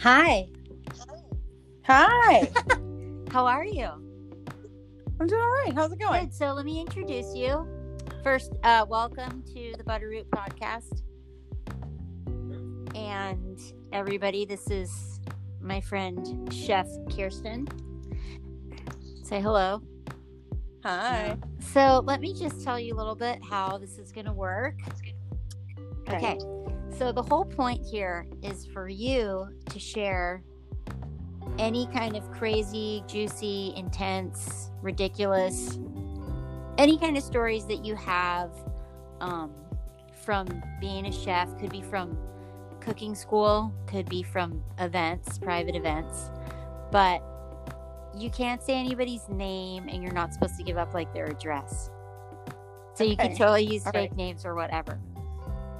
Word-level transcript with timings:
Hi. 0.00 0.48
Hi. 1.84 2.48
How 3.32 3.46
are 3.46 3.64
you? 3.64 3.88
I'm 5.20 5.26
doing 5.26 5.40
all 5.40 5.64
right. 5.64 5.72
How's 5.74 5.90
it 5.90 5.98
going? 5.98 6.26
Good. 6.26 6.34
So 6.34 6.52
let 6.52 6.64
me 6.64 6.80
introduce 6.80 7.34
you. 7.34 7.66
First, 8.22 8.52
uh, 8.62 8.86
welcome 8.88 9.42
to 9.54 9.74
the 9.76 9.82
Butterroot 9.82 10.26
podcast. 10.28 11.02
And 12.94 13.58
everybody, 13.92 14.44
this 14.44 14.70
is 14.70 15.18
my 15.60 15.80
friend 15.80 16.48
Chef 16.54 16.86
Kirsten. 17.10 17.66
Say 19.24 19.40
hello. 19.40 19.82
Hi. 20.84 21.36
So 21.72 22.04
let 22.06 22.20
me 22.20 22.34
just 22.34 22.62
tell 22.62 22.78
you 22.78 22.94
a 22.94 22.96
little 22.96 23.16
bit 23.16 23.40
how 23.42 23.78
this 23.78 23.98
is 23.98 24.12
going 24.12 24.26
to 24.26 24.32
work. 24.32 24.76
Okay. 26.08 26.38
So 26.98 27.12
the 27.12 27.22
whole 27.22 27.44
point 27.44 27.80
here 27.86 28.26
is 28.42 28.66
for 28.66 28.88
you 28.88 29.48
to 29.70 29.78
share 29.78 30.42
any 31.56 31.86
kind 31.92 32.16
of 32.16 32.28
crazy, 32.32 33.04
juicy, 33.06 33.72
intense, 33.76 34.72
ridiculous, 34.82 35.78
any 36.76 36.98
kind 36.98 37.16
of 37.16 37.22
stories 37.22 37.66
that 37.66 37.84
you 37.84 37.94
have 37.94 38.50
um, 39.20 39.52
from 40.24 40.48
being 40.80 41.06
a 41.06 41.12
chef. 41.12 41.56
Could 41.60 41.70
be 41.70 41.82
from 41.82 42.18
cooking 42.80 43.14
school, 43.14 43.72
could 43.86 44.08
be 44.08 44.24
from 44.24 44.60
events, 44.80 45.38
private 45.38 45.76
events, 45.76 46.32
but 46.90 47.22
you 48.16 48.28
can't 48.28 48.60
say 48.60 48.74
anybody's 48.74 49.28
name 49.28 49.88
and 49.88 50.02
you're 50.02 50.12
not 50.12 50.34
supposed 50.34 50.56
to 50.56 50.64
give 50.64 50.76
up 50.76 50.94
like 50.94 51.14
their 51.14 51.26
address. 51.26 51.90
So 52.94 53.04
you 53.04 53.16
can 53.16 53.36
totally 53.36 53.62
use 53.62 53.86
All 53.86 53.92
fake 53.92 54.10
right. 54.10 54.16
names 54.16 54.44
or 54.44 54.56
whatever. 54.56 54.98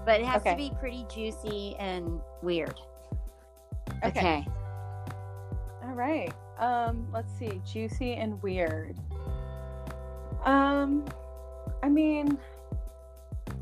But 0.08 0.22
it 0.22 0.26
has 0.26 0.42
to 0.44 0.56
be 0.56 0.72
pretty 0.80 1.04
juicy 1.14 1.76
and 1.78 2.18
weird. 2.40 2.80
Okay. 4.02 4.08
okay. 4.08 4.46
All 5.82 5.92
right. 5.92 6.32
Um, 6.58 7.06
let's 7.12 7.30
see. 7.38 7.60
Juicy 7.70 8.14
and 8.14 8.42
weird. 8.42 8.96
Um, 10.46 11.04
I 11.82 11.90
mean, 11.90 12.38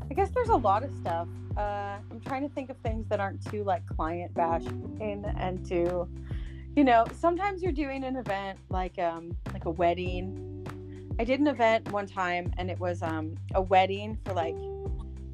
I 0.09 0.13
guess 0.13 0.29
there's 0.29 0.47
a 0.47 0.55
lot 0.55 0.83
of 0.83 0.95
stuff. 1.01 1.27
Uh, 1.57 1.97
I'm 2.09 2.21
trying 2.25 2.47
to 2.47 2.55
think 2.55 2.69
of 2.69 2.77
things 2.77 3.09
that 3.09 3.19
aren't 3.19 3.45
too 3.51 3.65
like 3.65 3.85
client 3.85 4.33
bashing 4.33 5.25
and 5.37 5.67
too, 5.67 6.07
you 6.77 6.85
know, 6.85 7.05
sometimes 7.19 7.61
you're 7.61 7.73
doing 7.73 8.05
an 8.05 8.15
event 8.15 8.57
like 8.69 8.97
um 8.99 9.35
like 9.51 9.65
a 9.65 9.71
wedding. 9.71 10.65
I 11.19 11.25
did 11.25 11.41
an 11.41 11.47
event 11.47 11.91
one 11.91 12.07
time 12.07 12.53
and 12.57 12.71
it 12.71 12.79
was 12.79 13.03
um 13.03 13.35
a 13.53 13.61
wedding 13.61 14.17
for 14.23 14.31
like 14.33 14.55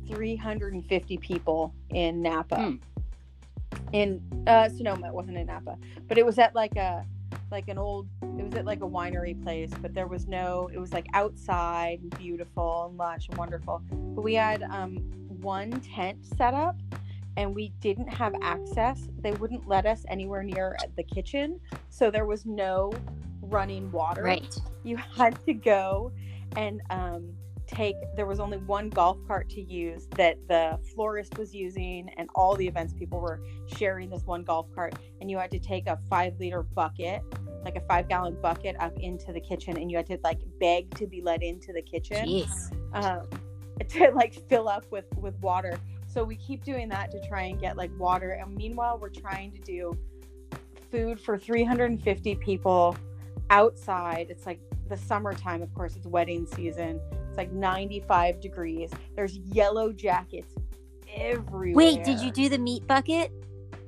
350 0.08 1.18
people 1.18 1.74
in 1.90 2.22
Napa. 2.22 2.56
Hmm. 2.56 2.76
In 3.92 4.22
uh 4.48 4.70
Sonoma, 4.70 5.08
it 5.08 5.14
wasn't 5.14 5.38
in 5.38 5.48
Napa, 5.48 5.78
but 6.08 6.18
it 6.18 6.26
was 6.26 6.40
at 6.40 6.56
like 6.56 6.76
a 6.78 7.06
like 7.52 7.68
an 7.68 7.78
old 7.78 8.08
it 8.40 8.44
was 8.44 8.56
at 8.56 8.66
like 8.66 8.82
a 8.82 8.88
winery 8.88 9.42
place, 9.44 9.70
but 9.82 9.94
there 9.94 10.08
was 10.08 10.28
no 10.28 10.70
it 10.74 10.80
was 10.80 10.92
like 10.94 11.06
outside 11.14 12.00
and 12.02 12.18
beautiful 12.18 12.88
and 12.90 12.98
lush 12.98 13.28
and 13.30 13.38
wonderful. 13.38 13.82
But 13.92 14.22
we 14.24 14.34
had 14.34 14.64
um 14.64 14.98
one 15.42 15.72
tent 15.82 16.26
set 16.38 16.54
up 16.54 16.76
and 17.38 17.54
we 17.54 17.70
didn't 17.82 18.08
have 18.08 18.34
access. 18.42 19.08
They 19.20 19.32
wouldn't 19.34 19.68
let 19.68 19.86
us 19.86 20.06
anywhere 20.08 20.44
near 20.44 20.76
the 20.96 21.04
kitchen, 21.04 21.60
so 21.90 22.10
there 22.10 22.26
was 22.26 22.46
no 22.46 22.92
running 23.42 23.92
water 23.92 24.24
Right. 24.24 24.56
you 24.84 24.98
had 24.98 25.38
to 25.46 25.54
go 25.54 26.12
and 26.56 26.82
um, 26.90 27.30
take 27.76 27.96
there 28.16 28.26
was 28.26 28.40
only 28.40 28.58
one 28.58 28.90
golf 28.90 29.18
cart 29.28 29.50
to 29.50 29.62
use 29.62 30.08
that 30.16 30.38
the 30.48 30.80
florist 30.94 31.38
was 31.38 31.54
using 31.54 32.10
and 32.18 32.30
all 32.36 32.56
the 32.56 32.68
events 32.68 32.94
people 32.94 33.20
were 33.20 33.42
sharing 33.78 34.10
this 34.10 34.24
one 34.26 34.44
golf 34.44 34.68
cart 34.74 34.94
and 35.22 35.30
you 35.30 35.38
had 35.38 35.52
to 35.52 35.60
take 35.60 35.88
a 35.88 35.98
five 36.10 36.34
liter 36.40 36.64
bucket 36.64 37.22
like 37.64 37.76
a 37.76 37.82
five 37.82 38.08
gallon 38.10 38.36
bucket 38.42 38.76
up 38.80 38.98
into 39.00 39.32
the 39.32 39.40
kitchen 39.40 39.78
and 39.78 39.90
you 39.90 39.98
had 39.98 40.06
to 40.06 40.18
like 40.24 40.40
beg 40.60 40.94
to 40.96 41.08
be 41.08 41.22
let 41.22 41.42
into 41.42 41.72
the 41.74 41.82
kitchen 41.82 42.28
um, 42.94 43.28
to 43.90 44.12
like 44.12 44.34
fill 44.50 44.68
up 44.70 44.86
with 44.92 45.06
with 45.18 45.36
water. 45.40 45.80
So 46.08 46.24
we 46.24 46.36
keep 46.36 46.64
doing 46.64 46.90
that 46.90 47.12
to 47.12 47.28
try 47.28 47.44
and 47.44 47.60
get 47.60 47.76
like 47.76 47.92
water. 47.98 48.32
And 48.32 48.56
meanwhile, 48.56 49.00
we're 49.00 49.10
trying 49.10 49.52
to 49.54 49.60
do 49.60 49.98
food 50.92 51.20
for 51.20 51.38
350 51.38 52.36
people 52.36 52.96
outside. 53.50 54.28
It's 54.30 54.46
like 54.46 54.60
the 54.90 54.98
summertime, 54.98 55.62
of 55.62 55.74
course. 55.74 55.96
It's 55.96 56.06
wedding 56.06 56.46
season. 56.46 57.00
It's 57.34 57.38
like 57.40 57.52
95 57.52 58.40
degrees. 58.42 58.92
There's 59.16 59.38
yellow 59.40 59.92
jackets 59.92 60.54
everywhere. 61.16 61.74
Wait, 61.74 62.04
did 62.04 62.20
you 62.20 62.30
do 62.32 62.48
the 62.48 62.60
meat 62.60 62.86
bucket? 62.86 63.32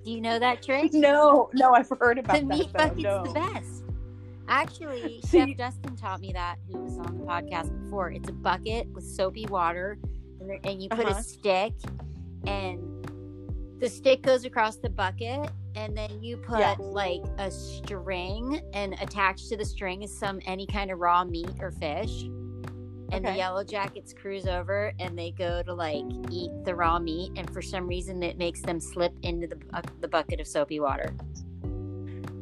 Do 0.03 0.09
you 0.09 0.19
know 0.19 0.39
that 0.39 0.63
trick? 0.63 0.89
No, 0.95 1.51
no, 1.53 1.75
I've 1.75 1.87
heard 1.99 2.17
about 2.17 2.33
that. 2.33 2.41
the 2.41 2.47
that. 2.47 2.57
meat 2.57 2.73
bucket's 2.73 3.03
no. 3.03 3.23
the 3.23 3.33
best. 3.33 3.83
Actually, 4.47 5.21
So 5.21 5.27
Chef 5.45 5.57
Dustin 5.57 5.95
taught 5.95 6.21
me 6.21 6.33
that, 6.33 6.55
who 6.71 6.79
was 6.79 6.97
on 6.97 7.19
the 7.19 7.23
podcast 7.23 7.69
before. 7.83 8.09
It's 8.11 8.29
a 8.29 8.33
bucket 8.33 8.87
with 8.93 9.03
soapy 9.03 9.45
water, 9.45 9.99
and, 10.39 10.49
there- 10.49 10.59
and 10.63 10.81
you 10.81 10.89
put 10.89 11.05
Uh-huh. 11.05 11.19
a 11.19 11.23
stick, 11.23 11.73
and 12.47 12.79
the 13.79 13.89
stick 13.89 14.23
goes 14.23 14.43
across 14.43 14.77
the 14.77 14.89
bucket, 14.89 15.51
and 15.75 15.95
then 15.95 16.23
you 16.23 16.37
put 16.37 16.57
Yeah. 16.61 16.75
like 16.79 17.21
a 17.37 17.51
string, 17.51 18.59
and 18.73 18.93
attached 19.01 19.49
to 19.49 19.57
the 19.57 19.65
string 19.65 20.01
is 20.01 20.17
some 20.17 20.39
any 20.47 20.65
kind 20.65 20.89
of 20.89 20.97
raw 20.97 21.23
meat 21.23 21.51
or 21.59 21.69
fish. 21.69 22.25
And 23.11 23.23
the 23.25 23.35
yellow 23.35 23.63
jackets 23.63 24.13
cruise 24.13 24.47
over, 24.47 24.91
and 24.99 25.17
they 25.17 25.31
go 25.31 25.61
to 25.63 25.73
like 25.73 26.03
eat 26.31 26.51
the 26.65 26.73
raw 26.75 26.99
meat, 26.99 27.31
and 27.35 27.49
for 27.53 27.61
some 27.61 27.87
reason, 27.87 28.21
it 28.23 28.37
makes 28.37 28.61
them 28.61 28.79
slip 28.79 29.13
into 29.23 29.47
the 29.47 29.57
the 30.01 30.07
bucket 30.07 30.39
of 30.39 30.47
soapy 30.47 30.79
water. 30.79 31.13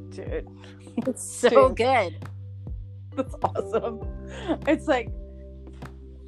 Dude, 0.10 0.48
It's 1.08 1.24
so 1.24 1.70
Dude. 1.70 1.78
good. 1.78 2.30
that's 3.16 3.36
awesome. 3.44 4.02
It's 4.68 4.88
like 4.88 5.10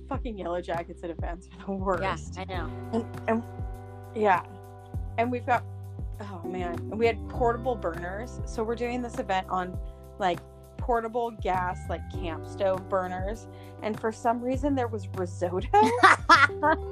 fucking 0.09 0.37
yellow 0.37 0.61
jackets 0.61 1.03
at 1.03 1.09
events 1.09 1.49
are 1.59 1.65
the 1.65 1.71
worst. 1.71 2.33
Yeah, 2.35 2.41
I 2.41 2.45
know. 2.45 2.71
and, 2.93 3.05
and 3.27 3.43
yeah 4.15 4.43
and 5.17 5.31
we've 5.31 5.45
got 5.45 5.63
oh 6.21 6.41
man 6.45 6.75
and 6.75 6.97
we 6.99 7.05
had 7.07 7.17
portable 7.27 7.75
burners 7.75 8.39
so 8.45 8.63
we're 8.63 8.75
doing 8.75 9.01
this 9.01 9.17
event 9.19 9.47
on 9.49 9.77
like 10.19 10.39
portable 10.77 11.31
gas 11.31 11.79
like 11.89 12.01
camp 12.11 12.45
stove 12.47 12.87
burners 12.89 13.47
and 13.83 13.99
for 13.99 14.11
some 14.11 14.41
reason 14.41 14.75
there 14.75 14.87
was 14.87 15.07
risotto 15.15 15.67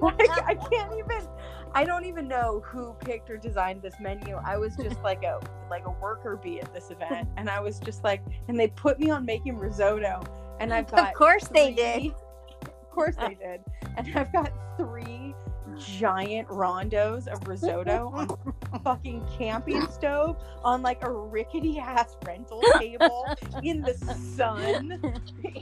like 0.01 0.29
i 0.45 0.57
can't 0.71 0.93
even 0.97 1.27
i 1.73 1.83
don't 1.83 2.05
even 2.05 2.27
know 2.27 2.61
who 2.65 2.93
picked 2.99 3.29
or 3.29 3.37
designed 3.37 3.81
this 3.81 3.95
menu 3.99 4.35
i 4.45 4.57
was 4.57 4.75
just 4.75 5.01
like 5.01 5.23
a 5.23 5.39
like 5.69 5.85
a 5.85 5.91
worker 6.01 6.39
bee 6.41 6.59
at 6.59 6.73
this 6.73 6.91
event 6.91 7.27
and 7.37 7.49
i 7.49 7.59
was 7.59 7.79
just 7.79 8.03
like 8.03 8.21
and 8.47 8.59
they 8.59 8.67
put 8.67 8.99
me 8.99 9.09
on 9.09 9.25
making 9.25 9.57
risotto 9.57 10.21
and 10.59 10.73
i've 10.73 10.89
got 10.89 11.09
of 11.09 11.13
course 11.13 11.47
they 11.47 11.73
did. 11.73 12.13
Of 12.61 12.89
course 12.91 13.15
they 13.15 13.35
did. 13.35 13.61
And 13.97 14.07
I've 14.15 14.31
got 14.31 14.51
three 14.77 15.33
giant 15.77 16.47
rondos 16.47 17.27
of 17.27 17.47
risotto 17.47 18.11
on 18.13 18.52
fucking 18.79 19.25
camping 19.37 19.85
stove 19.91 20.37
on 20.63 20.81
like 20.81 21.03
a 21.03 21.11
rickety 21.11 21.79
ass 21.79 22.15
rental 22.25 22.61
table 22.79 23.25
in 23.63 23.81
the 23.81 23.93
sun 24.35 24.99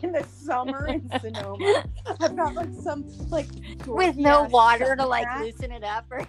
in 0.01 0.11
the 0.11 0.23
summer 0.23 0.87
in 0.87 1.09
Sonoma. 1.19 1.83
I've 2.19 2.35
got 2.35 2.53
like 2.55 2.73
some 2.73 3.05
like 3.29 3.47
With 3.85 4.17
no 4.17 4.43
water 4.43 4.95
to 4.95 5.05
like 5.05 5.27
sunhat. 5.27 5.41
loosen 5.41 5.71
it 5.71 5.83
up 5.83 6.05
or 6.11 6.25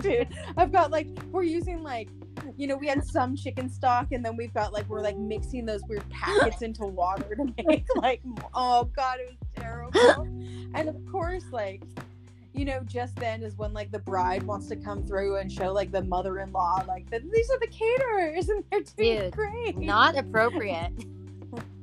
dude. 0.00 0.28
I've 0.56 0.72
got 0.72 0.90
like 0.90 1.08
we're 1.30 1.42
using 1.42 1.82
like 1.82 2.08
you 2.56 2.66
know 2.66 2.76
we 2.76 2.86
had 2.86 3.04
some 3.04 3.36
chicken 3.36 3.68
stock 3.70 4.12
and 4.12 4.24
then 4.24 4.36
we've 4.36 4.54
got 4.54 4.72
like 4.72 4.88
we're 4.88 5.00
like 5.00 5.16
mixing 5.16 5.66
those 5.66 5.82
weird 5.88 6.08
packets 6.10 6.62
into 6.62 6.84
water 6.84 7.34
to 7.34 7.64
make 7.66 7.84
like 7.96 8.20
oh 8.54 8.84
god 8.96 9.18
it 9.20 9.28
was 9.28 9.48
terrible. 9.56 10.22
and 10.74 10.88
of 10.88 10.96
course 11.10 11.44
like 11.52 11.82
you 12.58 12.64
know 12.64 12.80
just 12.86 13.14
then 13.16 13.42
is 13.42 13.56
when 13.56 13.72
like 13.72 13.92
the 13.92 14.00
bride 14.00 14.42
wants 14.42 14.66
to 14.66 14.74
come 14.74 15.06
through 15.06 15.36
and 15.36 15.50
show 15.50 15.72
like 15.72 15.92
the 15.92 16.02
mother-in-law 16.02 16.84
like 16.88 17.08
that 17.08 17.22
these 17.30 17.48
are 17.50 17.58
the 17.60 17.68
caterers 17.68 18.48
and 18.48 18.64
they're 18.70 18.80
doing 18.96 19.20
Dude, 19.20 19.32
great. 19.32 19.78
not 19.78 20.18
appropriate. 20.18 20.92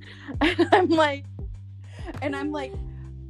and 0.41 0.67
I'm 0.73 0.89
like 0.89 1.23
and 2.21 2.35
I'm 2.35 2.51
like 2.51 2.73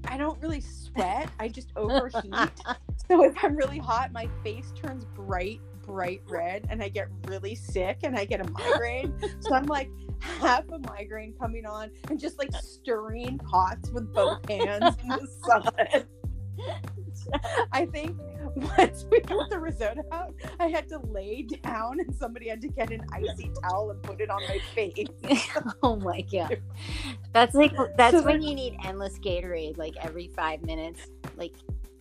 I 0.08 0.18
don't 0.18 0.40
really 0.42 0.62
sweat. 0.62 1.30
I 1.40 1.48
just 1.48 1.72
overheat. 1.76 2.34
So 3.08 3.24
if 3.24 3.36
I'm 3.44 3.56
really 3.56 3.78
hot, 3.78 4.12
my 4.12 4.28
face 4.44 4.74
turns 4.76 5.06
bright, 5.06 5.62
bright 5.84 6.22
red, 6.28 6.66
and 6.72 6.82
I 6.82 6.90
get 6.90 7.08
really 7.28 7.54
sick 7.54 8.00
and 8.02 8.18
I 8.18 8.26
get 8.26 8.42
a 8.42 8.50
migraine. 8.50 9.14
so 9.42 9.54
I'm 9.54 9.68
like 9.68 9.92
half 10.20 10.64
a 10.72 10.80
migraine 10.80 11.36
coming 11.40 11.68
on 11.68 11.92
and 12.10 12.20
just 12.20 12.40
like 12.40 12.50
stirring 12.56 13.38
pots 13.38 13.92
with 13.92 14.12
both 14.12 14.50
hands 14.50 14.96
in 15.04 15.10
the 15.10 15.28
sun. 15.46 16.88
I 17.72 17.86
think 17.86 18.18
once 18.56 19.06
we 19.12 19.20
got 19.22 19.50
the 19.50 19.60
risotto 19.60 20.04
out, 20.12 20.34
I 20.60 20.68
had 20.68 20.88
to 20.90 21.00
lay 21.00 21.44
down 21.44 22.00
and 22.00 22.16
somebody 22.16 22.50
had 22.50 22.62
to 22.62 22.68
get 22.68 22.92
an 22.92 23.02
icy 23.12 23.52
towel 23.62 23.92
and 23.92 24.02
put 24.04 24.22
it 24.22 24.30
on 24.30 24.42
my 24.48 24.60
face. 24.74 25.08
oh 25.84 25.96
my 25.98 26.22
god. 26.22 26.62
That's 27.34 27.54
like 27.54 27.74
that's 27.98 28.16
So 28.16 28.24
when 28.24 28.42
you 28.42 28.56
need 28.56 28.78
endless 28.86 29.20
Gatorade 29.20 29.78
like 29.78 29.96
every 30.02 30.32
five 30.38 30.62
minutes. 30.62 31.08
Like 31.36 31.54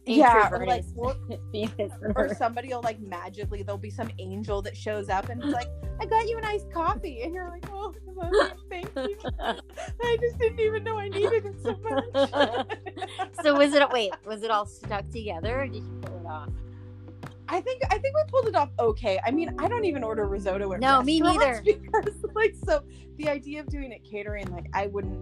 Yeah, 0.07 0.51
or 0.51 0.67
like. 0.67 0.85
Venus 1.53 1.93
or 2.17 2.35
somebody 2.35 2.69
will 2.69 2.83
like 2.83 3.01
magically 3.01 3.63
there'll 3.63 3.79
be 3.79 3.91
some 3.91 4.11
angel 4.19 4.61
that 4.63 4.77
shows 4.77 5.09
up 5.09 5.29
and 5.29 5.43
it's 5.43 5.53
like 5.53 5.69
i 6.01 6.05
got 6.05 6.29
you 6.29 6.37
an 6.37 6.45
iced 6.45 6.71
coffee 6.73 7.23
and 7.23 7.33
you're 7.35 7.49
like 7.49 7.65
oh 7.73 7.95
I 8.21 8.29
love 8.29 8.53
you, 8.55 8.65
thank 8.71 8.91
you. 8.97 9.17
I 10.03 10.17
just 10.21 10.39
didn't 10.39 10.61
even 10.61 10.85
know 10.85 10.99
i 10.99 11.09
needed 11.09 11.47
it 11.47 11.55
so 11.63 11.77
much. 11.83 13.35
So 13.43 13.57
was 13.59 13.73
it 13.75 13.89
wait 13.91 14.13
was 14.27 14.43
it 14.43 14.51
all 14.51 14.67
stuck 14.67 15.09
together 15.11 15.63
or 15.63 15.67
did 15.67 15.77
you 15.85 15.99
pull 16.03 16.21
it 16.21 16.27
off? 16.27 16.51
I 17.49 17.61
think 17.61 17.83
i 17.91 17.99
think 17.99 18.15
we 18.15 18.23
pulled 18.29 18.49
it 18.49 18.55
off 18.55 18.71
okay. 18.79 19.19
I 19.25 19.31
mean 19.31 19.55
i 19.59 19.69
don't 19.69 19.85
even 19.85 20.03
order 20.05 20.27
risotto 20.27 20.73
at 20.73 20.81
No, 20.81 21.03
me 21.03 21.21
neither. 21.21 21.63
because 21.65 22.15
like 22.35 22.55
so 22.67 22.83
the 23.17 23.29
idea 23.29 23.61
of 23.61 23.69
doing 23.69 23.93
it 23.93 24.03
catering 24.05 24.51
like 24.53 24.67
i 24.75 24.87
wouldn't 24.87 25.19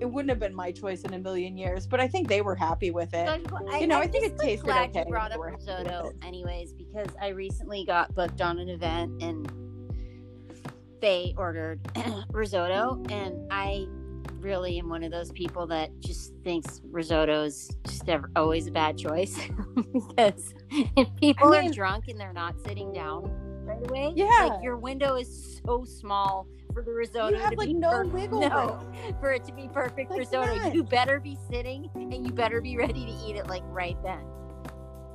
it 0.00 0.04
wouldn't 0.04 0.28
have 0.30 0.38
been 0.38 0.54
my 0.54 0.70
choice 0.70 1.02
in 1.02 1.14
a 1.14 1.18
million 1.18 1.56
years 1.56 1.86
but 1.86 2.00
i 2.00 2.06
think 2.08 2.28
they 2.28 2.42
were 2.42 2.54
happy 2.54 2.90
with 2.90 3.12
it. 3.14 3.26
So 3.48 3.56
I, 3.70 3.78
You 3.78 3.86
know, 3.86 3.96
I'm 3.96 4.02
I 4.02 4.06
think 4.08 4.24
it 4.26 4.38
tasted 4.38 4.64
glad 4.64 4.90
okay 4.90 5.00
you 5.00 5.10
brought 5.10 5.32
up 5.32 5.38
we're 5.38 5.50
happy 5.50 5.64
with 5.66 5.68
risotto 5.78 6.12
anyways 6.22 6.72
because 6.72 7.08
I 7.20 7.28
recently 7.28 7.84
got 7.84 8.14
booked 8.14 8.40
on 8.40 8.58
an 8.58 8.68
event 8.68 9.22
and 9.22 9.50
they 11.00 11.34
ordered 11.36 11.80
risotto 12.30 13.02
and 13.10 13.46
I 13.50 13.86
really 14.40 14.78
am 14.78 14.88
one 14.88 15.02
of 15.02 15.10
those 15.10 15.32
people 15.32 15.66
that 15.68 15.90
just 16.00 16.32
thinks 16.44 16.80
risotto 16.90 17.42
is 17.44 17.70
just 17.86 18.08
ever, 18.08 18.30
always 18.36 18.66
a 18.66 18.70
bad 18.70 18.96
choice. 18.98 19.38
Because 20.08 20.54
if 20.96 21.08
people 21.16 21.52
I 21.54 21.60
mean- 21.62 21.70
are 21.70 21.74
drunk 21.74 22.08
and 22.08 22.18
they're 22.20 22.32
not 22.32 22.54
sitting 22.66 22.92
down 22.92 23.30
right 23.64 23.88
away, 23.88 24.12
Yeah. 24.14 24.48
like 24.50 24.62
your 24.62 24.76
window 24.76 25.16
is 25.16 25.60
so 25.66 25.84
small 25.84 26.46
for 26.76 26.82
the 26.82 26.92
risotto 26.92 27.34
you 27.34 27.40
have 27.42 27.52
to 27.52 27.56
like 27.56 27.68
be 27.68 27.72
no 27.72 27.88
per- 27.90 28.04
wiggle 28.04 28.40
no, 28.42 28.78
room 29.02 29.16
for 29.18 29.32
it 29.32 29.42
to 29.44 29.52
be 29.54 29.66
perfect 29.72 30.10
Like 30.10 30.18
risotto. 30.18 30.58
that. 30.58 30.74
You 30.74 30.84
better 30.84 31.18
be 31.18 31.38
sitting 31.50 31.88
and 31.94 32.26
you 32.26 32.30
better 32.34 32.60
be 32.60 32.76
ready 32.76 33.06
to 33.06 33.12
eat 33.26 33.34
it 33.36 33.46
like 33.46 33.62
right 33.68 33.96
then. 34.02 34.20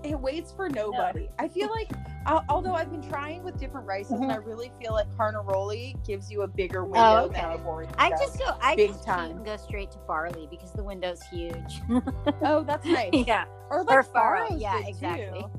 it 0.04 0.20
waits 0.20 0.52
for 0.52 0.70
nobody. 0.70 1.30
I 1.38 1.48
feel 1.48 1.70
like, 1.70 1.92
al- 2.26 2.44
although 2.50 2.74
I've 2.74 2.90
been 2.90 3.08
trying 3.08 3.44
with 3.44 3.60
different 3.60 3.86
rices, 3.86 4.14
and 4.14 4.32
I 4.32 4.38
really 4.38 4.72
feel 4.82 4.94
like 4.94 5.06
carnaroli 5.16 5.96
gives 6.04 6.32
you 6.32 6.42
a 6.42 6.48
bigger 6.48 6.84
window 6.84 7.30
than 7.32 7.44
Mm-hmm. 7.44 7.68
Oh, 7.68 7.78
okay. 7.78 7.86
arborio. 7.86 7.94
I 8.00 8.10
just 8.10 8.40
go. 8.40 8.46
I 8.60 8.76
Big 8.76 8.90
just 8.90 9.06
time. 9.06 9.44
go 9.44 9.56
straight 9.58 9.92
to 9.92 10.00
barley 10.08 10.48
because 10.50 10.72
the 10.72 10.84
window's 10.84 11.22
huge. 11.32 11.82
oh, 12.42 12.64
that's 12.64 12.86
nice. 12.88 13.12
yeah, 13.14 13.46
Or 13.70 13.84
like 13.84 13.98
or 14.00 14.04
farro. 14.04 14.60
Yeah, 14.60 14.80
exactly. 14.84 15.42
too. 15.42 15.52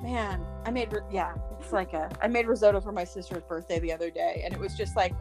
Man, 0.00 0.40
I 0.64 0.70
made 0.70 0.94
yeah, 1.10 1.34
it's 1.62 1.72
like 1.72 1.92
a 1.92 2.10
I 2.20 2.28
made 2.28 2.46
risotto 2.46 2.80
for 2.80 2.92
my 2.92 3.04
sister's 3.04 3.42
birthday 3.44 3.78
the 3.78 3.92
other 3.92 4.10
day, 4.10 4.42
and 4.44 4.52
it 4.52 4.60
was 4.60 4.74
just 4.76 4.96
like, 4.96 5.14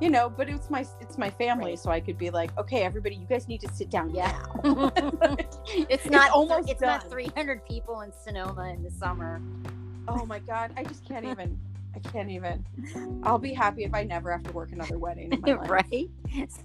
you 0.00 0.10
know, 0.10 0.28
but 0.28 0.48
it's 0.48 0.68
my 0.70 0.84
it's 1.00 1.16
my 1.18 1.30
family, 1.30 1.70
Right. 1.72 1.78
so 1.78 1.90
I 1.90 2.00
could 2.00 2.18
be 2.18 2.30
like, 2.30 2.56
okay, 2.58 2.82
everybody, 2.82 3.16
you 3.16 3.26
guys 3.26 3.48
need 3.48 3.60
to 3.62 3.68
sit 3.72 3.90
down 3.90 4.10
Yeah. 4.14 4.36
now. 4.64 4.92
it's 5.66 6.06
not 6.06 6.30
almost 6.30 6.68
It's 6.70 6.80
done. 6.80 7.00
not 7.00 7.10
300 7.10 7.64
people 7.66 8.02
in 8.02 8.12
Sonoma 8.24 8.68
in 8.74 8.82
the 8.82 8.90
summer. 8.90 9.40
oh 10.08 10.24
my 10.26 10.38
god, 10.40 10.72
I 10.76 10.84
just 10.84 11.06
can't 11.08 11.24
even. 11.24 11.58
I 11.96 11.98
can't 12.10 12.28
even. 12.30 12.62
I'll 13.22 13.38
be 13.38 13.54
happy 13.54 13.84
if 13.84 13.94
I 13.94 14.02
never 14.04 14.30
have 14.30 14.42
to 14.42 14.52
work 14.52 14.70
another 14.72 14.98
wedding 14.98 15.32
in 15.32 15.40
my 15.40 15.52
life. 15.54 15.70
right? 15.70 16.10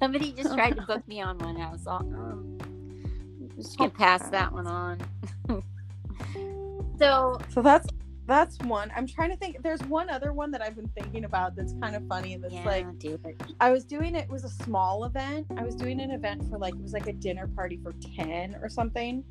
Somebody 0.02 0.34
just 0.34 0.54
tried 0.54 0.76
to 0.76 0.82
book 0.82 1.08
me 1.08 1.22
on 1.22 1.38
one 1.38 1.56
house. 1.56 1.88
I'll, 1.88 2.00
um, 2.00 2.58
just 3.56 3.78
gonna 3.78 3.92
pass 3.92 4.28
that 4.30 4.52
one 4.52 4.68
on. 4.68 5.00
so 7.00 7.40
So 7.54 7.62
that's 7.62 7.88
that's 8.28 8.58
one. 8.60 8.92
I'm 8.96 9.08
trying 9.08 9.30
to 9.32 9.36
think. 9.36 9.62
There's 9.64 9.82
one 9.84 10.10
other 10.10 10.32
one 10.34 10.52
that 10.52 10.62
I've 10.62 10.76
been 10.76 10.90
thinking 10.90 11.26
about 11.26 11.56
that's 11.56 11.74
kind 11.82 11.96
of 11.96 12.08
funny. 12.08 12.38
That's 12.38 12.54
yeah, 12.54 12.66
like. 12.66 12.86
I 13.60 13.72
was 13.72 13.84
doing 13.84 14.16
it, 14.16 14.26
it 14.26 14.30
was 14.30 14.44
a 14.44 14.50
small 14.50 15.06
event. 15.06 15.48
I 15.58 15.64
was 15.64 15.76
doing 15.76 16.00
an 16.00 16.12
event 16.12 16.48
for 16.50 16.58
like 16.58 16.76
it 16.76 16.82
was 16.82 16.94
like 16.94 17.08
a 17.08 17.14
dinner 17.14 17.48
party 17.48 17.80
for 17.82 17.94
10 18.16 18.58
or 18.62 18.70
something. 18.70 19.24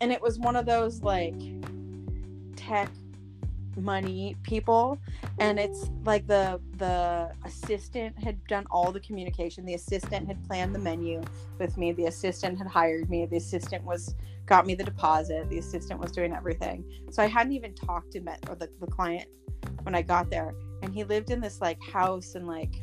And 0.00 0.12
it 0.12 0.20
was 0.20 0.38
one 0.38 0.56
of 0.56 0.66
those 0.66 1.02
like 1.02 1.34
tech 2.56 2.90
money 3.76 4.36
people. 4.42 4.98
And 5.38 5.58
it's 5.58 5.90
like 6.04 6.26
the 6.26 6.60
the 6.76 7.30
assistant 7.44 8.22
had 8.22 8.44
done 8.46 8.66
all 8.70 8.92
the 8.92 9.00
communication. 9.00 9.64
The 9.64 9.74
assistant 9.74 10.26
had 10.26 10.42
planned 10.46 10.74
the 10.74 10.78
menu 10.78 11.22
with 11.58 11.76
me. 11.76 11.92
The 11.92 12.06
assistant 12.06 12.58
had 12.58 12.66
hired 12.66 13.10
me. 13.10 13.26
The 13.26 13.36
assistant 13.36 13.84
was 13.84 14.14
got 14.46 14.66
me 14.66 14.74
the 14.74 14.84
deposit. 14.84 15.48
The 15.48 15.58
assistant 15.58 16.00
was 16.00 16.12
doing 16.12 16.32
everything. 16.32 16.84
So 17.10 17.22
i 17.22 17.26
hadn't 17.26 17.52
even 17.52 17.74
talked 17.74 18.12
to 18.12 18.20
met 18.20 18.44
or 18.48 18.54
the, 18.54 18.68
the 18.80 18.86
client 18.86 19.28
when 19.82 19.94
i 19.94 20.02
got 20.02 20.30
there. 20.30 20.54
And 20.82 20.92
he 20.92 21.04
lived 21.04 21.30
in 21.30 21.40
this 21.40 21.60
like 21.60 21.82
house 21.82 22.34
in 22.34 22.46
like 22.46 22.82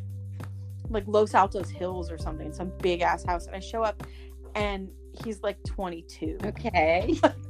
like 0.89 1.05
Los 1.07 1.33
Altos 1.33 1.69
Hills 1.69 2.11
or 2.11 2.17
something, 2.17 2.51
some 2.51 2.73
big 2.81 3.01
ass 3.01 3.23
house. 3.23 3.47
And 3.47 3.55
I 3.55 3.59
show 3.59 3.81
up 3.81 4.03
and 4.55 4.89
he's 5.23 5.41
like 5.43 5.61
22. 5.63 6.37
Okay. 6.45 7.15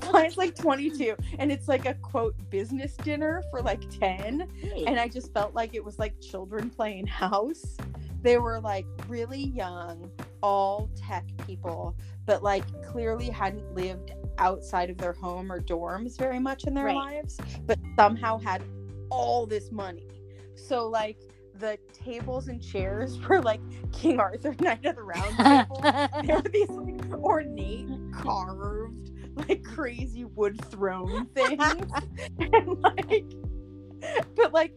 Client's 0.00 0.36
like 0.36 0.54
22. 0.54 1.14
And 1.38 1.50
it's 1.52 1.68
like 1.68 1.86
a 1.86 1.94
quote 1.94 2.34
business 2.50 2.96
dinner 2.96 3.42
for 3.50 3.62
like 3.62 3.88
10. 3.90 4.46
And 4.86 4.98
I 5.00 5.08
just 5.08 5.32
felt 5.32 5.54
like 5.54 5.74
it 5.74 5.84
was 5.84 5.98
like 5.98 6.20
children 6.20 6.70
playing 6.70 7.06
house. 7.06 7.76
They 8.22 8.38
were 8.38 8.60
like 8.60 8.86
really 9.08 9.44
young, 9.44 10.10
all 10.42 10.90
tech 10.96 11.24
people, 11.46 11.96
but 12.26 12.42
like 12.42 12.64
clearly 12.82 13.30
hadn't 13.30 13.74
lived 13.74 14.12
outside 14.38 14.90
of 14.90 14.98
their 14.98 15.12
home 15.14 15.50
or 15.50 15.60
dorms 15.60 16.18
very 16.18 16.38
much 16.38 16.64
in 16.64 16.74
their 16.74 16.86
Right. 16.86 16.96
lives, 16.96 17.38
but 17.66 17.78
somehow 17.96 18.38
had 18.38 18.62
all 19.10 19.46
this 19.46 19.70
money. 19.72 20.06
So 20.54 20.86
like 20.86 21.18
the 21.60 21.78
tables 21.92 22.48
and 22.48 22.62
chairs 22.62 23.18
were 23.28 23.40
like 23.40 23.60
King 23.92 24.18
Arthur 24.18 24.56
Knight 24.60 24.84
of 24.84 24.96
the 24.96 25.02
Round 25.02 25.36
Table. 25.68 25.80
there 26.24 26.36
were 26.36 26.48
these 26.48 26.70
like 26.70 27.22
ornate 27.22 27.88
carved 28.12 29.10
like 29.48 29.62
crazy 29.64 30.24
wood 30.24 30.62
throne 30.70 31.26
things. 31.34 31.62
And 32.38 32.80
like 32.80 33.24
but 34.34 34.52
like 34.52 34.72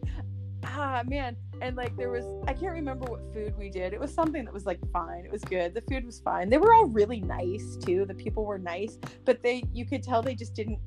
ah 0.64 1.02
man. 1.06 1.36
And 1.60 1.76
like 1.76 1.96
there 1.96 2.10
was 2.10 2.24
i 2.48 2.52
can't 2.52 2.72
remember 2.72 3.06
what 3.06 3.20
food 3.32 3.56
we 3.56 3.70
did. 3.70 3.92
It 3.92 4.00
was 4.00 4.12
something 4.12 4.44
that 4.44 4.52
was 4.52 4.66
like 4.66 4.80
fine. 4.92 5.24
It 5.24 5.32
was 5.32 5.42
good. 5.42 5.74
The 5.74 5.82
food 5.82 6.04
was 6.04 6.20
fine. 6.20 6.50
They 6.50 6.58
were 6.58 6.74
all 6.74 6.86
really 6.86 7.20
nice 7.20 7.76
too. 7.76 8.04
The 8.04 8.14
people 8.14 8.44
were 8.44 8.58
nice. 8.58 8.98
But 9.24 9.42
they 9.42 9.64
you 9.72 9.86
could 9.86 10.02
tell 10.02 10.22
they 10.22 10.34
just 10.34 10.54
didn't 10.54 10.78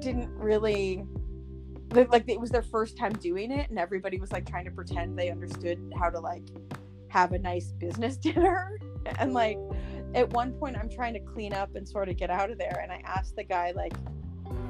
didn't 0.00 0.30
really 0.36 1.04
like 1.92 2.28
it 2.28 2.40
was 2.40 2.50
their 2.50 2.62
first 2.62 2.96
time 2.96 3.12
doing 3.12 3.50
it 3.50 3.68
and 3.70 3.78
everybody 3.78 4.18
was 4.18 4.32
like 4.32 4.48
trying 4.48 4.64
to 4.64 4.70
pretend 4.70 5.18
they 5.18 5.30
understood 5.30 5.78
how 5.98 6.10
to 6.10 6.20
like 6.20 6.44
have 7.08 7.32
a 7.32 7.38
nice 7.38 7.72
business 7.72 8.16
dinner. 8.18 8.78
And 9.18 9.32
like 9.34 9.58
at 10.14 10.28
one 10.30 10.52
point 10.52 10.76
i'm 10.76 10.90
trying 10.90 11.14
to 11.14 11.20
clean 11.20 11.52
up 11.52 11.74
and 11.74 11.88
sort 11.88 12.08
of 12.08 12.16
get 12.16 12.28
out 12.30 12.50
of 12.50 12.58
there 12.58 12.80
and 12.82 12.92
i 12.92 13.00
asked 13.06 13.34
the 13.34 13.42
guy 13.42 13.72
like 13.74 13.94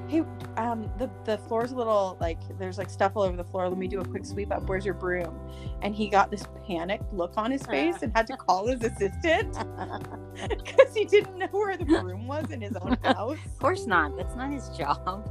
hey 0.08 0.22
um 0.58 0.90
the 0.98 1.10
the 1.24 1.38
floor's 1.48 1.72
a 1.72 1.74
little 1.74 2.18
like 2.20 2.38
there's 2.58 2.76
like 2.76 2.90
stuff 2.90 3.12
all 3.14 3.22
over 3.22 3.36
the 3.36 3.44
floor. 3.44 3.68
Let 3.68 3.78
me 3.78 3.88
do 3.88 4.00
a 4.00 4.04
quick 4.04 4.26
sweep 4.26 4.52
up. 4.52 4.68
Where's 4.68 4.84
your 4.84 4.94
broom? 4.94 5.34
And 5.80 5.94
he 5.94 6.08
got 6.08 6.30
this 6.30 6.44
panicked 6.66 7.12
look 7.12 7.32
on 7.36 7.50
his 7.50 7.62
face 7.62 8.02
and 8.02 8.12
had 8.14 8.26
to 8.26 8.36
call 8.36 8.66
his 8.66 8.82
assistant 8.82 9.56
because 10.48 10.94
he 10.94 11.04
didn't 11.06 11.38
know 11.38 11.48
where 11.50 11.76
the 11.76 11.84
broom 11.84 12.26
was 12.26 12.50
in 12.50 12.60
his 12.60 12.76
own 12.76 12.96
house. 13.02 13.38
Of 13.44 13.58
course 13.58 13.86
not. 13.86 14.16
That's 14.16 14.34
not 14.34 14.52
his 14.52 14.68
job. 14.70 15.30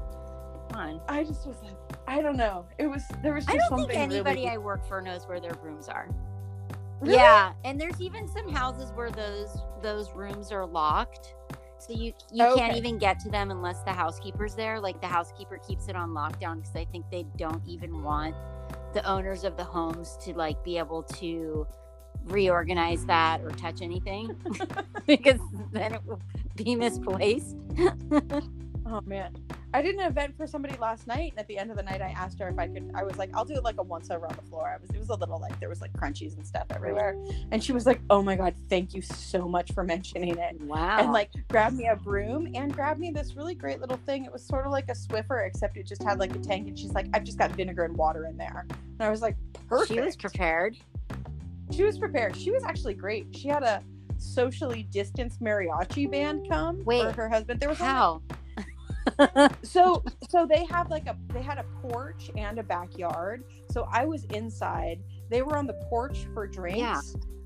On. 0.82 1.02
i 1.08 1.24
just 1.24 1.46
was 1.48 1.58
like 1.64 1.76
i 2.08 2.22
don't 2.22 2.38
know 2.38 2.66
it 2.78 2.88
was 2.88 3.04
there 3.22 3.34
was 3.34 3.46
just 3.46 3.56
I 3.56 3.60
don't 3.60 3.70
something 3.70 3.88
think 3.88 4.00
anybody 4.00 4.42
really 4.42 4.54
I 4.54 4.58
work 4.58 4.88
for 4.88 5.02
knows 5.02 5.28
where 5.28 5.40
their 5.40 5.56
rooms 5.64 5.88
are. 5.88 6.08
Really? 7.02 7.16
Yeah, 7.16 7.54
and 7.66 7.82
there's 7.82 8.00
even 8.00 8.28
some 8.28 8.48
houses 8.48 8.92
where 8.94 9.10
those 9.10 9.58
those 9.82 10.12
rooms 10.12 10.52
are 10.52 10.66
locked. 10.66 11.34
So 11.80 11.94
you 11.94 12.14
you 12.32 12.54
can't 12.56 12.78
even 12.78 13.00
get 13.00 13.20
to 13.22 13.30
them 13.30 13.50
unless 13.50 13.82
the 13.82 13.92
housekeeper's 13.92 14.54
there. 14.54 14.80
Like 14.80 15.02
the 15.02 15.08
housekeeper 15.08 15.58
keeps 15.68 15.88
it 15.88 15.96
on 15.96 16.12
lockdown 16.12 16.58
because 16.58 16.76
I 16.76 16.86
think 16.86 17.06
they 17.10 17.26
don't 17.38 17.62
even 17.68 18.04
want 18.04 18.36
the 18.94 19.04
owners 19.10 19.44
of 19.44 19.58
the 19.58 19.64
homes 19.64 20.18
to 20.26 20.34
like 20.34 20.64
be 20.64 20.78
able 20.78 21.02
to 21.04 21.66
reorganize 22.26 23.04
that 23.06 23.42
or 23.42 23.50
touch 23.50 23.82
anything 23.82 24.36
because 25.08 25.40
then 25.72 25.96
it 25.96 26.06
will 26.06 26.22
be 26.56 26.76
misplaced. 26.76 27.56
Oh 28.92 29.02
man. 29.06 29.34
I 29.74 29.82
did 29.82 29.96
an 29.96 30.02
event 30.02 30.36
for 30.36 30.46
somebody 30.46 30.78
last 30.78 31.08
night 31.08 31.32
and 31.32 31.40
at 31.40 31.48
the 31.48 31.58
end 31.58 31.72
of 31.72 31.78
the 31.78 31.84
night 31.84 32.02
I 32.02 32.10
asked 32.10 32.40
her 32.40 32.50
if 32.50 32.60
I 32.60 32.68
could 32.68 32.92
I 32.94 33.04
was 33.04 33.18
like, 33.18 33.30
I'll 33.34 33.46
do 33.46 33.58
like 33.64 33.78
a 33.78 33.84
once 33.84 34.12
over 34.12 34.28
on 34.28 34.36
the 34.36 34.42
floor. 34.42 34.68
I 34.68 34.82
was 34.82 34.90
it 34.90 35.00
was 35.00 35.08
a 35.08 35.16
little 35.16 35.40
like 35.40 35.58
there 35.62 35.70
was 35.70 35.80
like 35.80 35.94
crunchies 35.94 36.36
and 36.36 36.46
stuff 36.46 36.66
everywhere. 36.72 37.16
And 37.52 37.64
she 37.64 37.72
was 37.72 37.86
like, 37.86 38.02
Oh 38.10 38.22
my 38.22 38.36
god, 38.36 38.54
thank 38.70 38.94
you 38.94 39.02
so 39.02 39.48
much 39.48 39.72
for 39.72 39.84
mentioning 39.86 40.38
it. 40.38 40.62
Wow. 40.62 40.98
And 41.00 41.14
like 41.14 41.30
grabbed 41.50 41.78
me 41.78 41.88
a 41.88 41.96
broom 41.96 42.52
and 42.54 42.74
grabbed 42.74 43.00
me 43.00 43.12
this 43.12 43.36
really 43.36 43.56
great 43.56 43.80
little 43.80 44.00
thing. 44.06 44.26
It 44.26 44.34
was 44.34 44.44
sort 44.44 44.66
of 44.66 44.74
like 44.74 44.90
a 44.90 44.94
Swiffer, 44.94 45.48
except 45.48 45.78
it 45.78 45.88
just 45.88 46.04
had 46.04 46.20
like 46.20 46.36
a 46.36 46.40
tank 46.40 46.68
and 46.68 46.78
she's 46.78 46.92
like, 46.92 47.08
I've 47.14 47.24
just 47.24 47.38
got 47.38 47.52
vinegar 47.52 47.86
and 47.86 47.96
water 47.96 48.26
in 48.26 48.36
there. 48.36 48.66
And 48.70 49.08
I 49.08 49.10
was 49.10 49.22
like, 49.22 49.38
Perfect. 49.70 49.94
she 49.94 50.02
was 50.02 50.18
prepared. 50.18 50.76
She 51.72 51.84
was 51.84 51.98
prepared. 51.98 52.36
She 52.36 52.52
was 52.52 52.64
actually 52.66 52.96
great. 52.96 53.28
She 53.34 53.48
had 53.48 53.64
a 53.64 53.82
socially 54.18 54.84
distanced 54.84 55.42
mariachi 55.42 56.10
band 56.12 56.48
come 56.50 56.84
for 56.84 57.12
her 57.14 57.30
husband. 57.30 57.60
There 57.60 57.70
was 57.70 57.80
only 57.80 57.94
How? 57.94 58.22
so 59.64 60.04
so 60.30 60.46
they 60.46 60.66
have 60.66 60.90
like 60.90 61.08
a 61.08 61.18
they 61.34 61.42
had 61.42 61.58
a 61.58 61.66
porch 61.82 62.30
and 62.36 62.60
a 62.60 62.64
backyard. 62.64 63.44
So 63.72 63.88
i 63.92 64.06
was 64.06 64.26
inside 64.26 65.00
they 65.32 65.42
were 65.42 65.58
on 65.58 65.66
the 65.66 65.74
porch 65.90 66.28
for 66.34 66.46
drinks. 66.46 66.80
Yeah. 66.80 67.02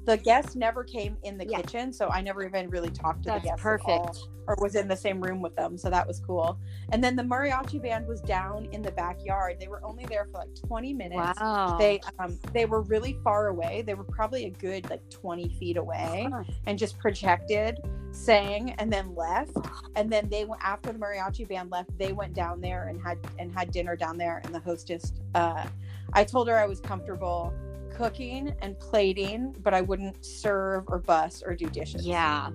The 0.06 0.18
guests 0.18 0.56
never 0.56 0.84
came 0.84 1.18
in 1.24 1.36
the 1.38 1.48
Yeah. 1.48 1.62
kitchen, 1.62 1.92
so 1.92 2.10
I 2.10 2.22
never 2.22 2.44
even 2.46 2.70
really 2.70 2.92
talked 2.92 3.24
to 3.24 3.30
That's 3.30 3.44
the 3.44 3.50
guests 3.50 3.65
at 3.65 3.82
all, 3.89 4.04
perfect. 4.06 4.27
or 4.48 4.56
was 4.62 4.75
in 4.75 4.88
the 4.88 4.96
same 4.96 5.20
room 5.20 5.42
with 5.42 5.56
them. 5.56 5.80
So 5.80 5.89
that 5.89 6.08
was 6.08 6.20
cool. 6.20 6.60
And 6.92 7.04
then 7.04 7.15
the 7.15 7.24
mariachi 7.24 7.82
band 7.82 8.06
was 8.08 8.22
down 8.22 8.65
in 8.72 8.84
the 8.84 8.92
backyard. 8.92 9.58
They 9.60 9.68
were 9.68 9.84
only 9.84 10.06
there 10.06 10.25
for 10.32 10.38
like 10.39 10.54
20 10.54 10.94
minutes. 10.94 11.39
Wow. 11.42 11.77
They 11.80 12.01
um 12.20 12.38
they 12.54 12.65
were 12.68 12.82
really 12.84 13.18
far 13.24 13.48
away. 13.48 13.82
They 13.82 13.96
were 13.96 14.04
probably 14.04 14.46
a 14.46 14.51
good 14.51 14.88
like 14.92 15.01
20 15.10 15.50
feet 15.58 15.77
away 15.77 16.27
Huh. 16.32 16.44
and 16.68 16.77
just 16.77 17.00
projected, 17.00 17.80
sang, 18.12 18.74
and 18.77 18.94
then 18.94 19.15
left. 19.15 19.58
And 19.96 20.08
then 20.12 20.30
they 20.30 20.46
went 20.46 20.62
after 20.63 20.92
the 20.94 21.00
mariachi 21.00 21.48
band 21.48 21.72
left. 21.72 21.98
They 21.98 22.13
went 22.13 22.36
down 22.36 22.62
there 22.62 22.89
and 22.89 23.01
had 23.01 23.18
and 23.39 23.51
had 23.51 23.72
dinner 23.72 23.96
down 23.96 24.18
there. 24.20 24.42
And 24.46 24.54
the 24.54 24.60
hostess, 24.60 25.13
uh, 25.34 25.65
I 26.13 26.24
told 26.24 26.48
her 26.48 26.56
I 26.56 26.68
was 26.68 26.80
comfortable 26.80 27.51
cooking 27.96 28.54
and 28.62 28.78
plating, 28.80 29.56
but 29.62 29.74
I 29.74 29.82
wouldn't 29.82 30.24
serve 30.25 30.84
or 30.88 31.00
bus 31.00 31.42
or 31.46 31.56
do 31.56 31.68
dishes. 31.68 32.06
Yeah. 32.06 32.50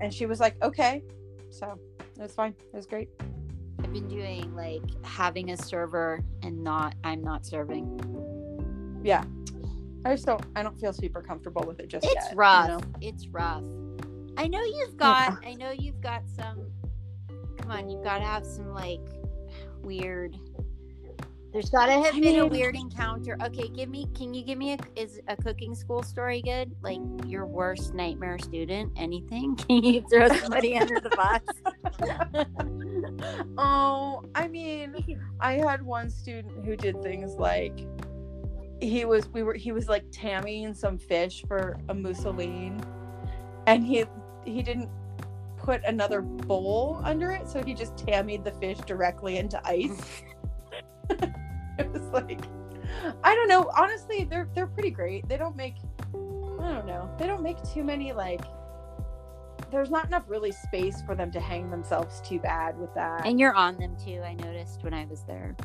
And 0.00 0.12
she 0.12 0.26
was 0.26 0.40
like, 0.40 0.62
okay. 0.62 1.02
So 1.50 1.78
it 2.16 2.22
was 2.22 2.32
fine. 2.32 2.54
It 2.72 2.76
was 2.76 2.86
great. 2.86 3.08
I've 3.82 3.92
been 3.92 4.08
doing 4.08 4.54
like 4.54 4.82
having 5.04 5.50
a 5.50 5.56
server 5.56 6.20
and 6.42 6.62
not 6.62 6.94
I'm 7.04 7.22
not 7.22 7.44
serving. 7.46 9.00
Yeah. 9.02 9.24
I 10.04 10.14
just 10.14 10.24
don't. 10.26 10.42
I 10.56 10.62
don't 10.62 10.78
feel 10.78 10.92
super 10.92 11.20
comfortable 11.22 11.62
with 11.66 11.80
it 11.80 11.88
just 11.88 12.04
It's 12.06 12.14
yet. 12.14 12.30
you 12.32 12.36
rough. 12.38 12.68
know? 12.68 12.80
It's 13.00 13.26
rough. 13.28 13.64
I 14.36 14.46
know 14.48 14.62
you've 14.62 14.96
got 14.96 15.44
I 15.44 15.54
know 15.54 15.70
you've 15.70 16.00
got 16.00 16.28
some 16.28 16.70
come 17.58 17.70
on, 17.70 17.88
you've 17.90 18.04
gotta 18.04 18.24
have 18.24 18.46
some 18.46 18.72
like 18.72 19.00
weird 19.82 20.36
there's 21.52 21.70
gotta 21.70 21.92
have 21.92 22.14
I 22.14 22.20
been 22.20 22.38
a 22.38 22.46
weird 22.46 22.76
encounter. 22.76 23.36
Okay, 23.42 23.68
give 23.68 23.88
me 23.88 24.06
can 24.16 24.32
you 24.32 24.44
give 24.44 24.58
me 24.58 24.74
a 24.74 24.78
is 24.94 25.20
a 25.28 25.36
cooking 25.36 25.74
school 25.74 26.02
story 26.02 26.42
good? 26.42 26.74
Like 26.82 27.00
your 27.26 27.46
worst 27.46 27.92
nightmare 27.94 28.38
student? 28.38 28.92
Anything? 28.96 29.56
Can 29.68 29.82
you 29.82 30.04
throw 30.08 30.28
somebody 30.28 30.78
under 30.78 31.00
the 31.00 31.10
bus? 31.10 31.40
oh, 33.58 34.22
I 34.34 34.46
mean, 34.48 35.18
I 35.40 35.54
had 35.54 35.82
one 35.82 36.08
student 36.08 36.64
who 36.64 36.76
did 36.76 37.02
things 37.02 37.34
like 37.34 37.86
he 38.80 39.04
was 39.04 39.28
we 39.28 39.42
were 39.42 39.54
he 39.54 39.72
was 39.72 39.88
like 39.88 40.04
tamming 40.12 40.72
some 40.72 40.98
fish 40.98 41.44
for 41.46 41.78
a 41.88 41.94
mousseline 41.94 42.82
and 43.66 43.84
he 43.84 44.04
he 44.44 44.62
didn't 44.62 44.88
put 45.58 45.84
another 45.84 46.22
bowl 46.22 47.00
under 47.04 47.32
it, 47.32 47.48
so 47.48 47.62
he 47.62 47.74
just 47.74 47.94
tammied 47.96 48.44
the 48.44 48.52
fish 48.52 48.78
directly 48.78 49.38
into 49.38 49.60
ice. 49.66 50.22
it 51.86 51.90
was 51.92 52.08
like 52.10 52.40
I 53.24 53.34
don't 53.34 53.48
know. 53.48 53.70
Honestly, 53.76 54.24
they're 54.24 54.48
they're 54.54 54.66
pretty 54.66 54.90
great. 54.90 55.28
They 55.28 55.36
don't 55.36 55.56
make 55.56 55.76
I 56.14 56.72
don't 56.72 56.86
know. 56.86 57.10
They 57.18 57.26
don't 57.26 57.42
make 57.42 57.56
too 57.72 57.84
many 57.84 58.12
like 58.12 58.42
there's 59.70 59.90
not 59.90 60.06
enough 60.06 60.24
really 60.28 60.52
space 60.52 61.00
for 61.02 61.14
them 61.14 61.30
to 61.30 61.40
hang 61.40 61.70
themselves 61.70 62.20
too 62.22 62.40
bad 62.40 62.78
with 62.78 62.92
that. 62.94 63.26
and 63.26 63.38
you're 63.38 63.54
on 63.54 63.76
them 63.78 63.96
too, 64.04 64.20
I 64.22 64.34
noticed 64.34 64.82
when 64.82 64.92
I 64.92 65.06
was 65.06 65.22
there. 65.22 65.56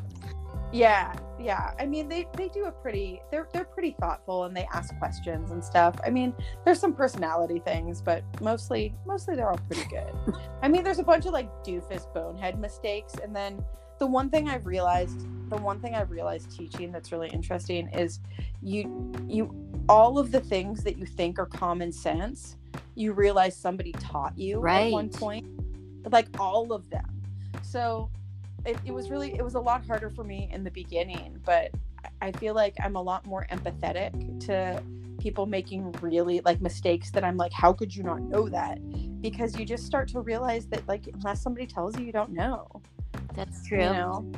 Yeah, 0.71 1.15
yeah. 1.39 1.71
I 1.79 1.85
mean, 1.85 2.09
they 2.09 2.27
they 2.35 2.49
do 2.49 2.65
a 2.65 2.71
pretty. 2.71 3.21
They're 3.31 3.47
they're 3.53 3.65
pretty 3.65 3.95
thoughtful 3.99 4.43
and 4.43 4.55
they 4.55 4.67
ask 4.73 4.97
questions 4.97 5.51
and 5.51 5.63
stuff. 5.63 5.95
I 6.05 6.09
mean, 6.09 6.33
there's 6.65 6.79
some 6.79 6.93
personality 6.93 7.59
things, 7.59 8.01
but 8.01 8.23
mostly 8.41 8.93
mostly 9.05 9.35
they're 9.35 9.49
all 9.49 9.59
pretty 9.69 9.87
good. 9.89 10.13
I 10.61 10.67
mean, 10.67 10.83
there's 10.83 10.99
a 10.99 11.03
bunch 11.03 11.25
of 11.25 11.33
like 11.33 11.49
doofus 11.63 12.11
bonehead 12.13 12.59
mistakes, 12.59 13.13
and 13.23 13.33
then 13.33 13.63
the 13.99 14.07
one 14.07 14.29
thing 14.29 14.47
I've 14.49 14.65
realized, 14.65 15.21
the 15.49 15.57
one 15.57 15.79
thing 15.79 15.95
I've 15.95 16.11
realized 16.11 16.55
teaching 16.55 16.91
that's 16.91 17.11
really 17.11 17.29
interesting 17.29 17.87
is 17.89 18.19
you 18.61 19.11
you 19.27 19.53
all 19.87 20.17
of 20.17 20.31
the 20.31 20.39
things 20.39 20.83
that 20.83 20.97
you 20.97 21.05
think 21.05 21.37
are 21.37 21.45
common 21.45 21.91
sense, 21.91 22.57
you 22.95 23.13
realize 23.13 23.55
somebody 23.55 23.91
taught 23.93 24.37
you 24.37 24.59
right. 24.59 24.87
at 24.87 24.91
one 24.91 25.09
point, 25.09 25.45
like 26.11 26.27
all 26.39 26.73
of 26.73 26.89
them. 26.89 27.21
So 27.61 28.09
it, 28.65 28.77
it 28.85 28.91
was 28.91 29.09
really 29.09 29.33
it 29.35 29.43
was 29.43 29.55
a 29.55 29.59
lot 29.59 29.85
harder 29.85 30.09
for 30.09 30.23
me 30.23 30.49
in 30.51 30.63
the 30.63 30.71
beginning 30.71 31.39
but 31.45 31.71
I- 32.03 32.27
i 32.27 32.31
feel 32.33 32.53
like 32.53 32.75
i'm 32.83 32.95
a 32.95 33.01
lot 33.01 33.25
more 33.25 33.45
empathetic 33.51 34.45
to 34.47 34.83
people 35.19 35.45
making 35.45 35.91
really 36.01 36.41
like 36.41 36.61
mistakes 36.61 37.11
that 37.11 37.23
i'm 37.23 37.37
like 37.37 37.53
how 37.53 37.71
could 37.71 37.95
you 37.95 38.03
not 38.03 38.21
know 38.21 38.49
that 38.49 38.79
because 39.21 39.57
you 39.57 39.65
just 39.65 39.85
start 39.85 40.07
to 40.09 40.19
realize 40.19 40.67
that 40.67 40.87
like 40.87 41.07
unless 41.13 41.41
somebody 41.41 41.65
tells 41.65 41.97
you 41.97 42.05
you 42.05 42.11
don't 42.11 42.31
know 42.31 42.67
That's 43.35 43.65
true. 43.67 43.79
you 43.79 43.83
know 43.85 44.31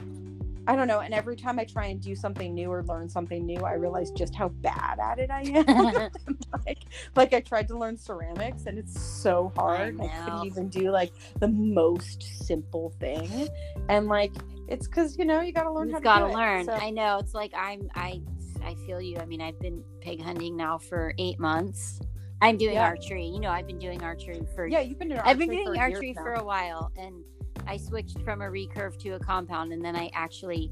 i 0.70 0.76
don't 0.76 0.88
know 0.90 1.00
and 1.00 1.14
every 1.14 1.36
time 1.38 1.60
i 1.60 1.64
try 1.64 1.86
and 1.86 2.02
do 2.02 2.14
something 2.16 2.54
new 2.54 2.70
or 2.70 2.84
learn 2.84 3.08
something 3.08 3.46
new 3.46 3.58
i 3.62 3.74
realize 3.74 4.12
just 4.12 4.36
how 4.36 4.50
bad 4.50 5.00
at 5.02 5.18
it 5.18 5.32
i 5.32 5.42
am 5.44 6.10
like 6.66 6.80
like 7.16 7.34
i 7.34 7.40
tried 7.40 7.68
to 7.70 7.78
learn 7.78 7.96
ceramics 7.98 8.66
and 8.66 8.78
it's 8.78 9.00
so 9.00 9.52
hard 9.56 10.00
i, 10.02 10.06
know. 10.06 10.12
couldn't 10.26 10.46
even 10.46 10.68
do 10.68 10.92
like 10.92 11.14
the 11.40 11.48
most 11.48 12.22
simple 12.46 12.90
thing 13.00 13.48
and 13.88 14.08
like 14.08 14.34
it's 14.68 14.88
because 14.88 15.18
you 15.18 15.24
know 15.24 15.40
you 15.40 15.54
gotta 15.54 15.72
learn 15.72 15.88
how 15.90 15.96
You've 15.96 16.04
to 16.04 16.04
got 16.04 16.20
to 16.20 16.26
do 16.26 16.32
it. 16.32 16.36
learn. 16.36 16.66
So- 16.66 16.74
I 16.74 16.90
know. 16.90 17.20
It's 17.20 17.34
like 17.34 17.54
I'm. 17.56 17.90
I. 17.96 18.22
I 18.62 18.76
feel 18.86 19.00
you. 19.00 19.16
I 19.18 19.24
mean, 19.26 19.40
I've 19.40 19.58
been 19.62 19.82
pig 20.02 20.22
hunting 20.22 20.58
now 20.58 20.78
for 20.78 21.14
eight 21.18 21.40
months. 21.40 22.02
I'm 22.42 22.58
doing 22.58 22.74
Yeah. 22.74 22.84
archery. 22.84 23.24
You 23.26 23.40
know, 23.40 23.50
I've 23.50 23.66
been 23.66 23.80
doing 23.80 24.04
archery 24.04 24.42
for. 24.56 24.68
yeah 24.68 24.82
you've 24.82 25.00
been 25.00 25.08
doing 25.08 25.22
I've 25.24 25.38
been 25.38 25.48
doing 25.50 25.68
for 25.74 25.80
archery 25.80 26.14
for 26.14 26.34
a 26.34 26.44
while, 26.44 26.92
and 26.98 27.24
I 27.68 27.78
switched 27.78 28.20
from 28.22 28.42
a 28.42 28.46
recurve 28.46 28.98
to 29.00 29.12
a 29.12 29.20
compound, 29.20 29.74
and 29.74 29.84
then 29.84 29.96
I 29.96 30.10
actually 30.14 30.72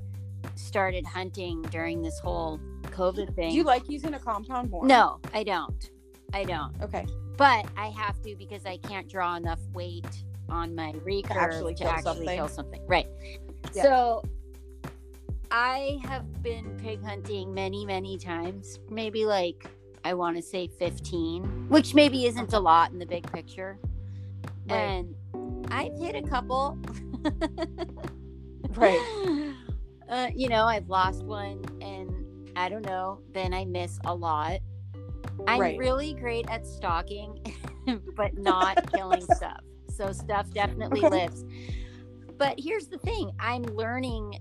started 0.56 1.06
hunting 1.06 1.62
during 1.64 2.02
this 2.02 2.20
whole 2.20 2.60
COVID 2.84 3.36
thing. 3.36 3.50
do 3.50 3.56
you 3.56 3.64
like 3.64 3.90
using 3.90 4.14
a 4.14 4.20
compound 4.20 4.70
more 4.70 4.86
No, 4.86 5.20
I 5.34 5.44
don't. 5.44 5.90
I 6.34 6.44
don't. 6.44 6.74
okay 6.82 7.06
But 7.38 7.66
I 7.76 7.88
have 7.90 8.22
to 8.24 8.36
because 8.36 8.66
I 8.66 8.78
can't 8.78 9.10
draw 9.10 9.36
enough 9.36 9.60
weight 9.74 10.24
on 10.50 10.76
my 10.76 10.94
recurve 11.06 11.28
to 11.28 11.34
actually 11.34 11.74
actually, 11.74 11.76
kill 11.76 11.98
something. 12.04 12.38
kill 12.38 12.48
something. 12.48 12.88
Right. 12.88 13.08
Yeah. 13.74 13.84
So 13.84 14.24
I 15.52 16.00
have 16.04 16.44
been 16.44 16.78
pig 16.78 17.04
hunting 17.04 17.54
many, 17.54 17.86
many 17.86 18.18
times. 18.18 18.80
Maybe 18.90 19.26
like 19.26 19.66
I 20.04 20.14
want 20.14 20.38
to 20.38 20.44
say 20.44 20.68
15, 20.68 21.68
which 21.70 21.96
maybe 21.96 22.26
isn't 22.26 22.54
a 22.54 22.60
lot 22.60 22.92
in 22.92 23.00
the 23.00 23.06
big 23.06 23.30
picture. 23.32 23.80
Right. 24.70 24.78
And 24.78 25.16
I've 25.72 25.98
hit 25.98 26.16
a 26.16 26.22
couple. 26.22 26.78
right 28.76 29.00
Uh, 30.08 30.30
you 30.36 30.48
know, 30.50 30.66
I've 30.66 30.88
lost 30.88 31.24
one 31.24 31.66
and 31.82 32.52
I 32.56 32.70
don't 32.70 32.86
know, 32.86 33.22
then 33.34 33.56
I 33.56 33.66
miss 33.66 34.00
a 34.06 34.14
lot. 34.14 34.60
I'm 35.48 35.60
Right. 35.60 35.78
really 35.78 36.14
great 36.14 36.46
at 36.48 36.66
stalking, 36.68 37.40
but 38.16 38.34
not 38.38 38.78
killing 38.94 39.26
stuff. 39.26 39.62
So 39.90 40.12
stuff 40.12 40.52
definitely 40.54 41.02
Okay. 41.04 41.10
lives. 41.10 41.44
But 42.38 42.60
here's 42.60 42.88
the 42.88 43.00
thing 43.00 43.32
I'm 43.40 43.64
learning 43.64 44.40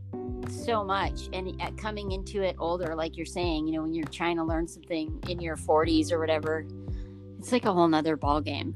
so 0.50 0.84
much 0.84 1.30
and 1.32 1.58
uh, 1.62 1.70
coming 1.78 2.12
into 2.12 2.42
it 2.42 2.56
older, 2.58 2.94
like 2.94 3.16
you're 3.16 3.24
saying, 3.24 3.66
you 3.66 3.72
know, 3.74 3.82
when 3.82 3.94
you're 3.94 4.04
trying 4.08 4.36
to 4.36 4.44
learn 4.44 4.68
something 4.68 5.18
in 5.28 5.40
your 5.40 5.56
40s 5.56 6.12
or 6.12 6.18
whatever, 6.18 6.66
it's 7.38 7.52
like 7.52 7.64
a 7.64 7.72
whole 7.72 7.88
nother 7.88 8.16
ball 8.16 8.42
game. 8.42 8.74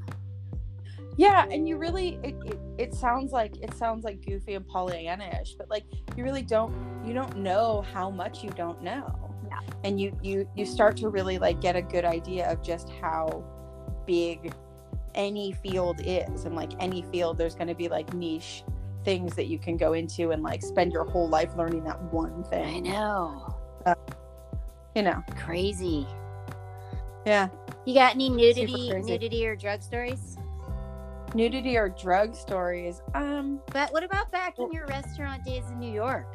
Yeah 1.19 1.45
and 1.51 1.67
you 1.67 1.75
really 1.75 2.17
it, 2.23 2.33
it, 2.45 2.59
it 2.77 2.93
sounds 2.93 3.33
like 3.33 3.51
it 3.61 3.73
sounds 3.73 4.05
like 4.05 4.25
goofy 4.25 4.53
and 4.53 4.65
pollyanna-ish 4.65 5.53
but 5.57 5.69
like 5.69 5.83
you 6.15 6.23
really 6.23 6.41
don't 6.41 6.73
you 7.05 7.13
don't 7.13 7.35
know 7.35 7.83
how 7.93 8.09
much 8.09 8.41
you 8.41 8.49
don't 8.51 8.81
know 8.81 9.13
Yeah. 9.45 9.59
and 9.83 9.99
you 9.99 10.17
you 10.23 10.49
you 10.55 10.65
start 10.65 10.95
to 10.97 11.09
really 11.09 11.37
like 11.37 11.59
get 11.59 11.75
a 11.75 11.81
good 11.81 12.05
idea 12.05 12.49
of 12.49 12.63
just 12.63 12.89
how 13.01 13.43
big 14.07 14.53
any 15.13 15.51
field 15.51 15.99
is 16.05 16.45
and 16.45 16.55
like 16.55 16.71
any 16.79 17.01
field 17.11 17.37
there's 17.37 17.55
going 17.55 17.67
to 17.67 17.75
be 17.75 17.89
like 17.89 18.13
niche 18.13 18.63
things 19.03 19.35
that 19.35 19.47
you 19.47 19.59
can 19.59 19.75
go 19.75 19.91
into 19.93 20.31
and 20.31 20.41
like 20.41 20.61
spend 20.61 20.93
your 20.93 21.03
whole 21.03 21.27
life 21.27 21.51
learning 21.57 21.83
that 21.83 22.01
one 22.13 22.43
thing. 22.45 22.87
I 22.87 22.89
know. 22.91 23.55
Uh, 23.85 23.95
you 24.95 25.01
know 25.01 25.21
Crazy. 25.35 26.07
yeah 27.25 27.49
You 27.85 27.93
got 27.93 28.15
any 28.15 28.29
nudity, 28.29 28.89
nudity 29.03 29.45
or 29.45 29.57
drug 29.57 29.83
stories? 29.83 30.37
Nudity 31.35 31.77
or 31.77 31.89
drug 31.89 32.35
stories 32.35 33.01
um 33.15 33.59
But 33.71 33.91
what 33.93 34.03
about 34.03 34.31
back 34.31 34.57
in 34.59 34.71
your 34.71 34.87
restaurant 34.87 35.43
days 35.45 35.63
in 35.69 35.79
New 35.79 35.91
York? 35.91 36.27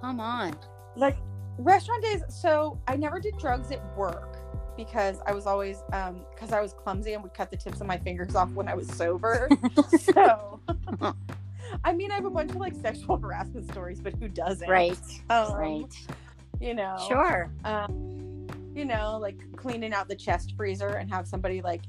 Come 0.00 0.20
on. 0.20 0.56
like 0.96 1.16
restaurant 1.58 2.02
days 2.02 2.22
so 2.28 2.80
i 2.88 2.96
never 2.96 3.20
did 3.20 3.36
drugs 3.38 3.70
at 3.70 3.80
work 3.96 4.38
because 4.78 5.18
i 5.26 5.32
was 5.32 5.46
always 5.46 5.82
um 5.92 6.24
because 6.34 6.52
i 6.52 6.60
was 6.60 6.72
clumsy 6.72 7.12
and 7.12 7.22
would 7.22 7.34
cut 7.34 7.50
the 7.50 7.56
tips 7.56 7.82
of 7.82 7.86
my 7.86 7.98
fingers 7.98 8.34
off 8.34 8.50
when 8.52 8.66
i 8.66 8.74
was 8.74 8.86
sober 8.88 9.46
so 9.98 10.58
i 11.84 11.92
mean 11.92 12.10
i 12.10 12.14
have 12.14 12.24
a 12.24 12.30
bunch 12.30 12.50
of 12.50 12.56
like 12.56 12.74
sexual 12.74 13.16
harassment 13.22 13.70
stories 13.70 14.00
but 14.00 14.14
who 14.14 14.26
doesn't 14.28 14.70
Right. 14.70 14.98
um, 15.28 15.52
Right. 15.54 15.94
you 16.60 16.72
know 16.74 16.96
Sure. 17.06 17.50
um 17.64 18.46
you 18.74 18.86
know 18.86 19.18
like 19.20 19.36
cleaning 19.56 19.92
out 19.92 20.08
the 20.08 20.16
chest 20.16 20.54
freezer 20.56 20.88
and 20.88 21.12
have 21.12 21.26
somebody 21.28 21.60
like 21.60 21.82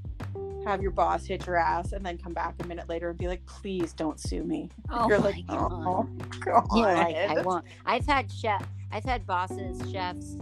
have 0.65 0.81
your 0.81 0.91
boss 0.91 1.25
hit 1.25 1.45
your 1.47 1.57
ass 1.57 1.91
and 1.93 2.05
then 2.05 2.17
come 2.17 2.33
back 2.33 2.55
a 2.63 2.67
minute 2.67 2.87
later 2.87 3.09
and 3.09 3.17
be 3.17 3.27
like 3.27 3.45
please 3.45 3.93
don't 3.93 4.19
sue 4.19 4.43
me 4.43 4.69
Oh 4.89 5.07
you're 5.07 5.19
like 5.19 5.45
God. 5.47 5.71
oh 5.71 6.07
god 6.39 6.67
You're 6.75 6.93
like, 6.93 7.15
I 7.15 7.41
won't. 7.41 7.65
I've 7.85 8.05
had 8.05 8.31
chef. 8.31 8.65
I've 8.91 9.03
had 9.03 9.25
bosses, 9.25 9.81
chefs. 9.91 10.35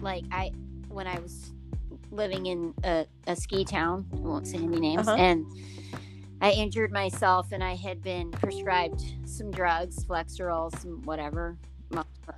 Like 0.00 0.24
I, 0.32 0.52
when 0.88 1.06
I 1.06 1.18
was 1.20 1.52
living 2.14 2.46
in 2.46 2.74
a, 2.84 3.06
a 3.26 3.36
ski 3.36 3.64
town. 3.64 4.06
I 4.14 4.20
won't 4.20 4.46
say 4.46 4.58
any 4.58 4.80
names. 4.80 5.06
Uh-huh. 5.08 5.16
And 5.18 5.46
I 6.40 6.52
injured 6.52 6.92
myself, 6.92 7.52
and 7.52 7.62
I 7.62 7.74
had 7.74 8.02
been 8.02 8.30
prescribed 8.30 9.02
some 9.24 9.50
drugs, 9.50 10.04
Flexeril, 10.04 10.76
some 10.80 11.02
whatever. 11.02 11.58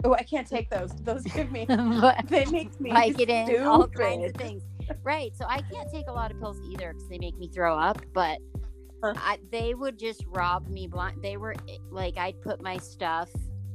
Oh, 0.04 0.14
I 0.14 0.22
can't 0.22 0.46
take 0.46 0.68
those. 0.70 0.90
Those 1.02 1.22
give 1.22 1.50
me. 1.50 1.64
but 1.68 2.26
They 2.28 2.44
make 2.46 2.78
me 2.80 2.90
Vicodin, 2.90 3.64
all 3.64 3.86
kinds 3.86 4.26
of 4.26 4.34
things. 4.34 4.62
Right. 5.02 5.36
So 5.36 5.44
I 5.48 5.60
can't 5.62 5.90
take 5.90 6.08
a 6.08 6.12
lot 6.12 6.30
of 6.30 6.38
pills 6.40 6.58
either 6.70 6.92
because 6.92 7.08
they 7.08 7.18
make 7.18 7.36
me 7.38 7.48
throw 7.48 7.78
up. 7.78 8.00
But 8.12 8.38
Huh. 9.04 9.12
I, 9.18 9.38
they 9.52 9.74
would 9.74 9.98
just 9.98 10.24
rob 10.28 10.68
me 10.68 10.86
blind. 10.86 11.22
They 11.22 11.36
were 11.36 11.54
eh, 11.68 11.76
like, 11.90 12.16
I'd 12.16 12.40
put 12.40 12.62
my 12.62 12.78
stuff. 12.78 13.28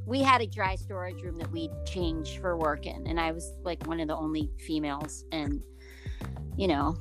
We 0.04 0.20
had 0.20 0.40
a 0.40 0.46
dry 0.48 0.74
storage 0.74 1.22
room 1.22 1.36
that 1.36 1.50
we'd 1.52 1.70
change 1.86 2.38
for 2.40 2.56
working, 2.56 3.06
and 3.06 3.20
I 3.20 3.30
was 3.30 3.52
like 3.62 3.86
one 3.86 4.00
of 4.00 4.08
the 4.08 4.16
only 4.16 4.50
females. 4.58 5.24
And 5.30 5.62
you 6.56 6.66
know, 6.66 6.96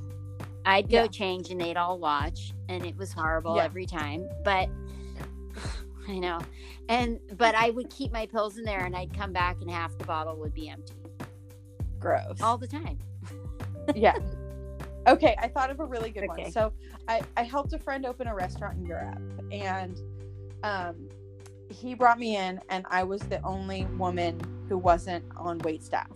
I'd 0.66 0.88
go 0.88 1.02
Yeah. 1.04 1.08
change, 1.08 1.50
and 1.50 1.60
they'd 1.60 1.78
all 1.78 1.98
watch, 1.98 2.54
and 2.70 2.86
it 2.86 2.96
was 2.96 3.12
horrible 3.12 3.56
Yeah. 3.56 3.64
every 3.64 3.88
time. 3.88 4.30
But 4.44 4.70
I 6.08 6.20
know, 6.20 6.40
and 6.90 7.20
but 7.38 7.56
I 7.56 7.72
would 7.72 7.90
keep 7.90 8.12
my 8.12 8.28
pills 8.28 8.58
in 8.60 8.64
there, 8.66 8.86
and 8.86 8.96
I'd 8.96 9.18
come 9.18 9.34
back, 9.34 9.58
and 9.62 9.70
half 9.72 9.98
the 9.98 10.06
bottle 10.06 10.38
would 10.38 10.54
be 10.54 10.70
empty 10.70 10.94
Gross. 12.00 12.40
all 12.40 12.60
the 12.60 12.68
time. 12.68 13.00
Yeah. 13.96 14.16
Okay, 15.08 15.36
I 15.40 15.48
thought 15.48 15.70
of 15.72 15.80
a 15.80 15.86
really 15.86 16.12
good 16.12 16.30
Okay. 16.30 16.44
one. 16.44 16.52
So 16.52 16.74
I, 17.08 17.22
I 17.36 17.44
helped 17.44 17.74
a 17.74 17.80
friend 17.80 18.06
open 18.06 18.28
a 18.28 18.36
restaurant 18.36 18.78
in 18.78 18.86
Europe 18.86 19.20
and 19.52 20.00
um 20.64 21.10
he 21.70 21.96
brought 21.96 22.20
me 22.20 22.36
in 22.36 22.60
and 22.70 22.86
I 22.90 23.04
was 23.04 23.22
the 23.22 23.42
only 23.44 23.86
woman 23.98 24.40
who 24.68 24.78
wasn't 24.78 25.24
on 25.38 25.58
wait 25.60 25.84
staff 25.84 26.12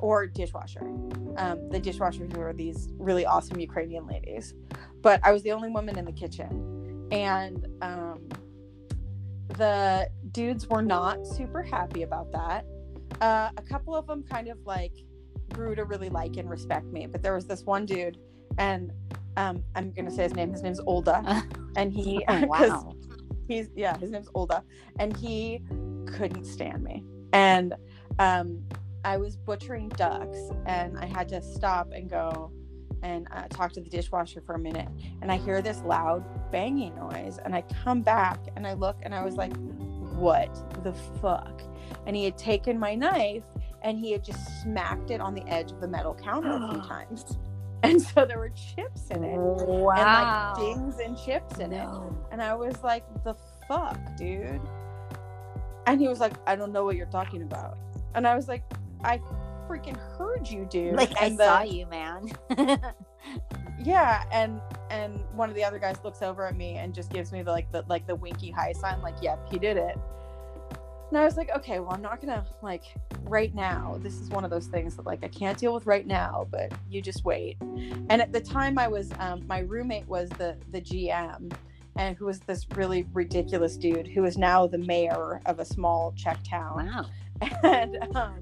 or 0.00 0.26
dishwasher. 0.26 0.84
Um, 1.36 1.68
the 1.70 1.80
dishwashers 1.80 2.36
were 2.36 2.52
these 2.52 2.88
really 2.98 3.24
awesome 3.24 3.60
Ukrainian 3.60 4.06
ladies. 4.06 4.54
But 5.00 5.20
I 5.22 5.32
was 5.32 5.42
the 5.42 5.52
only 5.52 5.70
woman 5.70 5.96
in 5.98 6.04
the 6.04 6.12
kitchen. 6.12 7.08
And 7.12 7.66
um 7.80 8.28
the 9.56 10.08
dudes 10.32 10.68
were 10.68 10.82
not 10.82 11.26
super 11.26 11.62
happy 11.62 12.02
about 12.02 12.32
that. 12.32 12.66
Uh, 13.20 13.50
a 13.56 13.62
couple 13.62 13.94
of 13.94 14.06
them 14.06 14.22
kind 14.22 14.48
of 14.48 14.58
like 14.66 14.92
grew 15.52 15.74
to 15.74 15.84
really 15.84 16.08
like 16.08 16.36
and 16.36 16.48
respect 16.48 16.86
me. 16.86 17.06
But 17.06 17.22
there 17.22 17.34
was 17.34 17.46
this 17.46 17.62
one 17.64 17.86
dude, 17.86 18.18
and 18.58 18.92
um, 19.36 19.62
I'm 19.74 19.92
gonna 19.92 20.10
say 20.10 20.24
his 20.24 20.34
name. 20.34 20.52
His 20.52 20.62
name's 20.62 20.80
Olda, 20.80 21.44
and 21.76 21.92
he 21.92 22.24
Oh, 22.28 22.46
wow. 22.46 22.94
he's 23.48 23.68
yeah, 23.74 23.96
his 23.98 24.10
name's 24.10 24.28
Olda, 24.30 24.62
and 24.98 25.16
he 25.16 25.62
couldn't 26.06 26.44
stand 26.44 26.82
me. 26.82 27.04
And 27.32 27.74
um, 28.18 28.62
I 29.04 29.16
was 29.16 29.36
butchering 29.36 29.88
ducks, 29.90 30.38
and 30.66 30.98
I 30.98 31.06
had 31.06 31.28
to 31.30 31.42
stop 31.42 31.92
and 31.92 32.10
go 32.10 32.52
and 33.02 33.26
uh, 33.32 33.48
talk 33.48 33.72
to 33.72 33.80
the 33.80 33.90
dishwasher 33.90 34.40
for 34.40 34.54
a 34.54 34.58
minute. 34.58 34.88
And 35.22 35.32
I 35.32 35.36
hear 35.36 35.60
this 35.60 35.80
loud 35.82 36.24
banging 36.52 36.94
noise, 36.94 37.38
and 37.44 37.54
I 37.54 37.62
come 37.82 38.02
back 38.02 38.38
and 38.56 38.66
I 38.66 38.74
look, 38.74 38.96
and 39.02 39.14
I 39.14 39.24
was 39.24 39.34
like, 39.34 39.56
"What 40.16 40.82
the 40.84 40.92
fuck?" 41.20 41.62
And 42.06 42.14
he 42.16 42.24
had 42.24 42.38
taken 42.38 42.78
my 42.78 42.94
knife 42.94 43.44
and 43.82 43.98
he 43.98 44.12
had 44.12 44.24
just 44.24 44.62
smacked 44.62 45.10
it 45.10 45.20
on 45.20 45.34
the 45.34 45.46
edge 45.48 45.70
of 45.72 45.80
the 45.80 45.88
metal 45.88 46.14
counter 46.14 46.50
a 46.52 46.70
few 46.72 46.80
times. 46.88 47.38
And 47.82 48.00
so 48.00 48.24
there 48.24 48.38
were 48.38 48.50
chips 48.50 49.08
in 49.10 49.24
it. 49.24 49.36
Wow. 49.38 50.54
And 50.58 50.68
like 50.68 50.76
dings 50.76 50.98
and 51.00 51.18
chips 51.18 51.58
in 51.58 51.72
it. 51.72 51.88
And 52.30 52.40
I 52.40 52.54
was 52.54 52.82
like, 52.84 53.04
the 53.24 53.34
fuck, 53.66 53.98
dude? 54.16 54.60
And 55.86 56.00
he 56.00 56.06
was 56.06 56.20
like, 56.20 56.34
I 56.46 56.54
don't 56.54 56.72
know 56.72 56.84
what 56.84 56.94
you're 56.96 57.06
talking 57.06 57.42
about. 57.42 57.76
And 58.14 58.26
I 58.26 58.36
was 58.36 58.46
like, 58.46 58.62
I 59.02 59.20
freaking 59.68 59.96
heard 60.16 60.48
you, 60.48 60.64
dude. 60.70 60.94
Like 60.94 61.12
I 61.20 61.30
the- 61.30 61.36
saw 61.44 61.62
you, 61.62 61.86
man. 61.86 62.30
Yeah, 63.84 64.24
and 64.30 64.60
and 64.90 65.20
one 65.34 65.48
of 65.48 65.56
the 65.56 65.64
other 65.64 65.78
guys 65.78 65.96
looks 66.04 66.22
over 66.22 66.46
at 66.46 66.56
me 66.56 66.76
and 66.76 66.94
just 66.94 67.10
gives 67.10 67.32
me 67.32 67.42
the 67.42 67.50
like 67.50 67.70
the 67.72 67.84
like 67.88 68.06
the 68.06 68.14
winky 68.14 68.50
high 68.50 68.72
sign, 68.72 69.00
like, 69.02 69.14
yep, 69.20 69.40
he 69.50 69.58
did 69.58 69.76
it. 69.76 69.98
And 71.12 71.18
I 71.18 71.26
was 71.26 71.36
like, 71.36 71.50
okay, 71.54 71.78
well, 71.78 71.92
I'm 71.92 72.00
not 72.00 72.22
gonna 72.22 72.42
like 72.62 72.84
right 73.24 73.54
now. 73.54 73.98
This 74.02 74.18
is 74.18 74.30
one 74.30 74.44
of 74.44 74.50
those 74.50 74.66
things 74.66 74.96
that 74.96 75.04
like 75.04 75.22
I 75.22 75.28
can't 75.28 75.58
deal 75.58 75.74
with 75.74 75.84
right 75.84 76.06
now, 76.06 76.48
but 76.50 76.72
you 76.88 77.02
just 77.02 77.22
wait. 77.22 77.58
And 77.60 78.22
at 78.22 78.32
the 78.32 78.40
time, 78.40 78.78
I 78.78 78.88
was 78.88 79.10
um, 79.18 79.46
my 79.46 79.58
roommate 79.58 80.08
was 80.08 80.30
the 80.30 80.56
the 80.70 80.80
GM, 80.80 81.52
and 81.96 82.16
who 82.16 82.24
was 82.24 82.40
this 82.40 82.66
really 82.76 83.06
ridiculous 83.12 83.76
dude 83.76 84.06
who 84.06 84.24
is 84.24 84.38
now 84.38 84.66
the 84.66 84.78
mayor 84.78 85.42
of 85.44 85.58
a 85.60 85.66
small 85.66 86.14
Czech 86.16 86.38
town 86.48 86.86
wow. 86.86 87.50
and 87.62 88.16
um 88.16 88.40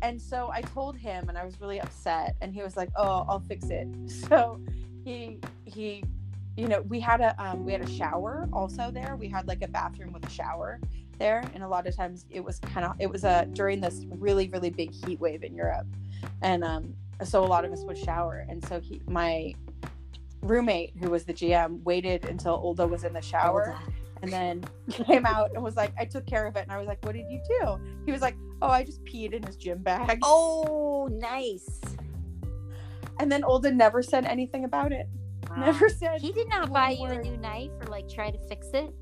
and 0.00 0.18
so 0.18 0.50
I 0.50 0.62
told 0.62 0.96
him 0.96 1.28
and 1.28 1.36
I 1.36 1.44
was 1.44 1.60
really 1.60 1.82
upset 1.82 2.34
and 2.40 2.54
he 2.54 2.62
was 2.62 2.78
like 2.78 2.88
oh 2.96 3.26
I'll 3.28 3.44
fix 3.46 3.68
it 3.68 3.88
so 4.28 4.58
he 5.04 5.38
he 5.66 6.02
you 6.56 6.68
know 6.68 6.82
we 6.82 7.00
had 7.00 7.20
a 7.20 7.34
um, 7.42 7.64
we 7.64 7.72
had 7.72 7.80
a 7.80 7.90
shower 7.90 8.48
also 8.52 8.90
there 8.90 9.16
we 9.16 9.28
had 9.28 9.46
like 9.48 9.62
a 9.62 9.68
bathroom 9.68 10.12
with 10.12 10.24
a 10.26 10.30
shower 10.30 10.80
there 11.18 11.44
and 11.54 11.62
a 11.62 11.68
lot 11.68 11.86
of 11.86 11.94
times 11.94 12.26
it 12.30 12.42
was 12.42 12.58
kind 12.60 12.84
of 12.86 12.92
it 12.98 13.08
was 13.08 13.24
a 13.24 13.46
during 13.52 13.80
this 13.80 14.04
really 14.18 14.48
really 14.48 14.70
big 14.70 14.92
heat 14.92 15.20
wave 15.20 15.42
in 15.42 15.54
Europe 15.54 15.86
and 16.42 16.64
um 16.64 16.94
so 17.24 17.44
a 17.44 17.46
lot 17.46 17.64
of 17.64 17.72
us 17.72 17.84
would 17.84 17.98
shower 17.98 18.44
and 18.48 18.64
so 18.66 18.80
he 18.80 19.00
my 19.08 19.54
roommate 20.42 20.92
who 21.00 21.10
was 21.10 21.24
the 21.24 21.32
GM 21.32 21.82
waited 21.84 22.24
until 22.26 22.62
Olda 22.62 22.88
was 22.88 23.04
in 23.04 23.12
the 23.12 23.22
shower 23.22 23.78
and 24.24 24.32
then 24.32 24.64
came 25.06 25.26
out 25.26 25.50
and 25.54 25.62
was 25.62 25.76
like, 25.76 25.92
I 25.98 26.04
took 26.04 26.26
care 26.26 26.46
of 26.46 26.56
it. 26.56 26.60
And 26.60 26.72
I 26.72 26.78
was 26.78 26.86
like, 26.86 27.04
What 27.04 27.14
did 27.14 27.30
you 27.30 27.40
do? 27.60 27.78
He 28.06 28.12
was 28.12 28.22
like, 28.22 28.36
Oh, 28.62 28.68
I 28.68 28.84
just 28.84 29.04
peed 29.04 29.32
in 29.32 29.42
his 29.42 29.56
gym 29.56 29.78
bag. 29.82 30.18
Oh, 30.22 31.08
nice. 31.12 31.80
And 33.20 33.30
then 33.30 33.42
Olda 33.42 33.74
never 33.74 34.02
said 34.02 34.24
anything 34.24 34.64
about 34.64 34.92
it. 34.92 35.06
Never 35.56 35.88
said, 35.88 36.20
He 36.20 36.32
did 36.32 36.48
not 36.48 36.72
buy 36.72 36.90
you 36.90 37.06
a 37.06 37.22
new 37.22 37.36
knife 37.36 37.70
or 37.80 37.86
like 37.86 38.08
try 38.08 38.30
to 38.30 38.38
fix 38.48 38.68
it. 38.74 38.92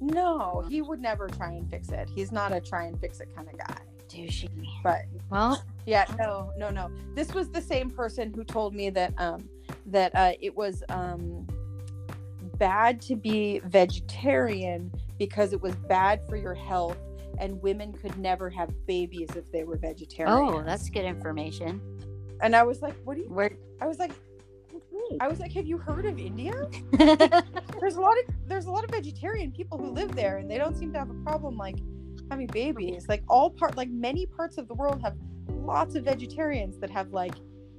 No, 0.00 0.64
he 0.68 0.80
would 0.80 1.00
never 1.00 1.28
try 1.28 1.52
and 1.52 1.68
fix 1.70 1.90
it. 1.90 2.08
He's 2.14 2.32
not 2.32 2.52
a 2.52 2.60
try 2.60 2.84
and 2.84 2.98
fix 2.98 3.20
it 3.20 3.28
kind 3.34 3.48
of 3.48 3.58
guy. 3.58 3.76
Douchey. 4.08 4.48
But 4.82 5.02
Well, 5.30 5.62
yeah, 5.86 6.06
no, 6.18 6.52
no, 6.56 6.70
no. 6.70 6.90
This 7.14 7.32
was 7.34 7.50
the 7.50 7.60
same 7.60 7.90
person 7.90 8.32
who 8.34 8.44
told 8.44 8.74
me 8.74 8.90
that 8.90 9.12
um 9.18 9.48
that 9.86 10.14
uh 10.14 10.32
it 10.40 10.56
was 10.56 10.82
um 10.88 11.46
bad 12.58 13.00
to 13.02 13.16
be 13.16 13.60
vegetarian 13.66 14.90
because 15.18 15.52
it 15.52 15.60
was 15.60 15.74
bad 15.76 16.20
for 16.28 16.36
your 16.36 16.54
health 16.54 16.98
and 17.38 17.60
women 17.62 17.92
could 17.92 18.16
never 18.18 18.50
have 18.50 18.70
babies 18.86 19.28
if 19.36 19.50
they 19.52 19.64
were 19.64 19.76
vegetarian. 19.76 20.36
oh, 20.36 20.62
that's 20.62 20.90
good 20.90 21.04
information. 21.04 21.80
and 22.42 22.56
I 22.56 22.62
was 22.62 22.82
like, 22.82 22.94
what 23.04 23.16
do 23.16 23.22
you 23.22 23.28
Where? 23.28 23.52
I 23.80 23.86
was 23.86 23.98
like 23.98 24.12
I 25.20 25.28
was 25.28 25.40
like, 25.40 25.52
have 25.52 25.66
you 25.66 25.78
heard 25.78 26.06
of 26.06 26.18
India? 26.18 26.52
There's 27.80 27.96
a 27.96 28.00
lot 28.00 28.16
of 28.18 28.34
there's 28.46 28.66
a 28.66 28.70
lot 28.70 28.84
of 28.84 28.90
vegetarian 28.90 29.52
people 29.52 29.78
who 29.78 29.90
live 29.90 30.14
there 30.14 30.38
and 30.38 30.50
they 30.50 30.58
don't 30.58 30.76
seem 30.76 30.92
to 30.92 30.98
have 30.98 31.10
a 31.10 31.14
problem 31.24 31.56
like 31.56 31.76
having 32.30 32.46
babies. 32.46 33.08
Like 33.08 33.22
all 33.28 33.50
part 33.50 33.76
like 33.76 33.88
many 33.88 34.26
parts 34.26 34.58
of 34.58 34.68
the 34.68 34.74
world 34.74 35.00
have 35.02 35.16
lots 35.48 35.94
of 35.94 36.04
vegetarians 36.04 36.78
that 36.78 36.90
have 36.90 37.12
like 37.12 37.34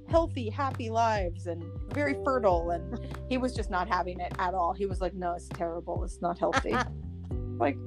healthy, 0.08 0.50
happy 0.50 0.90
lives 0.90 1.46
and 1.46 1.62
very 1.92 2.16
fertile 2.24 2.70
and 2.70 2.98
he 3.28 3.38
was 3.38 3.54
just 3.54 3.70
not 3.70 3.88
having 3.88 4.18
it 4.20 4.32
at 4.38 4.54
all. 4.54 4.72
He 4.72 4.86
was 4.86 5.00
like, 5.00 5.14
No, 5.14 5.34
it's 5.34 5.48
terrible, 5.48 6.02
it's 6.04 6.20
not 6.20 6.38
healthy. 6.38 6.74
like, 7.58 7.78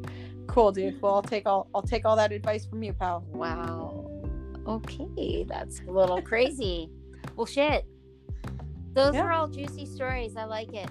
cool 0.47 0.71
dude. 0.71 1.01
Well 1.01 1.15
I'll 1.15 1.21
take 1.21 1.45
all 1.45 1.67
I'll 1.75 1.81
take 1.81 2.05
all 2.05 2.15
that 2.15 2.31
advice 2.31 2.65
from 2.65 2.83
you, 2.83 2.93
pal. 2.93 3.25
wow. 3.29 4.09
Okay, 4.67 5.45
that's 5.47 5.81
a 5.87 5.91
little 5.91 6.21
crazy. 6.21 6.89
Well, 7.35 7.45
shit. 7.45 7.85
Those 8.95 9.13
Yeah. 9.13 9.23
are 9.23 9.31
all 9.33 9.47
juicy 9.47 9.85
stories. 9.85 10.35
I 10.37 10.45
like 10.45 10.73
it. 10.73 10.89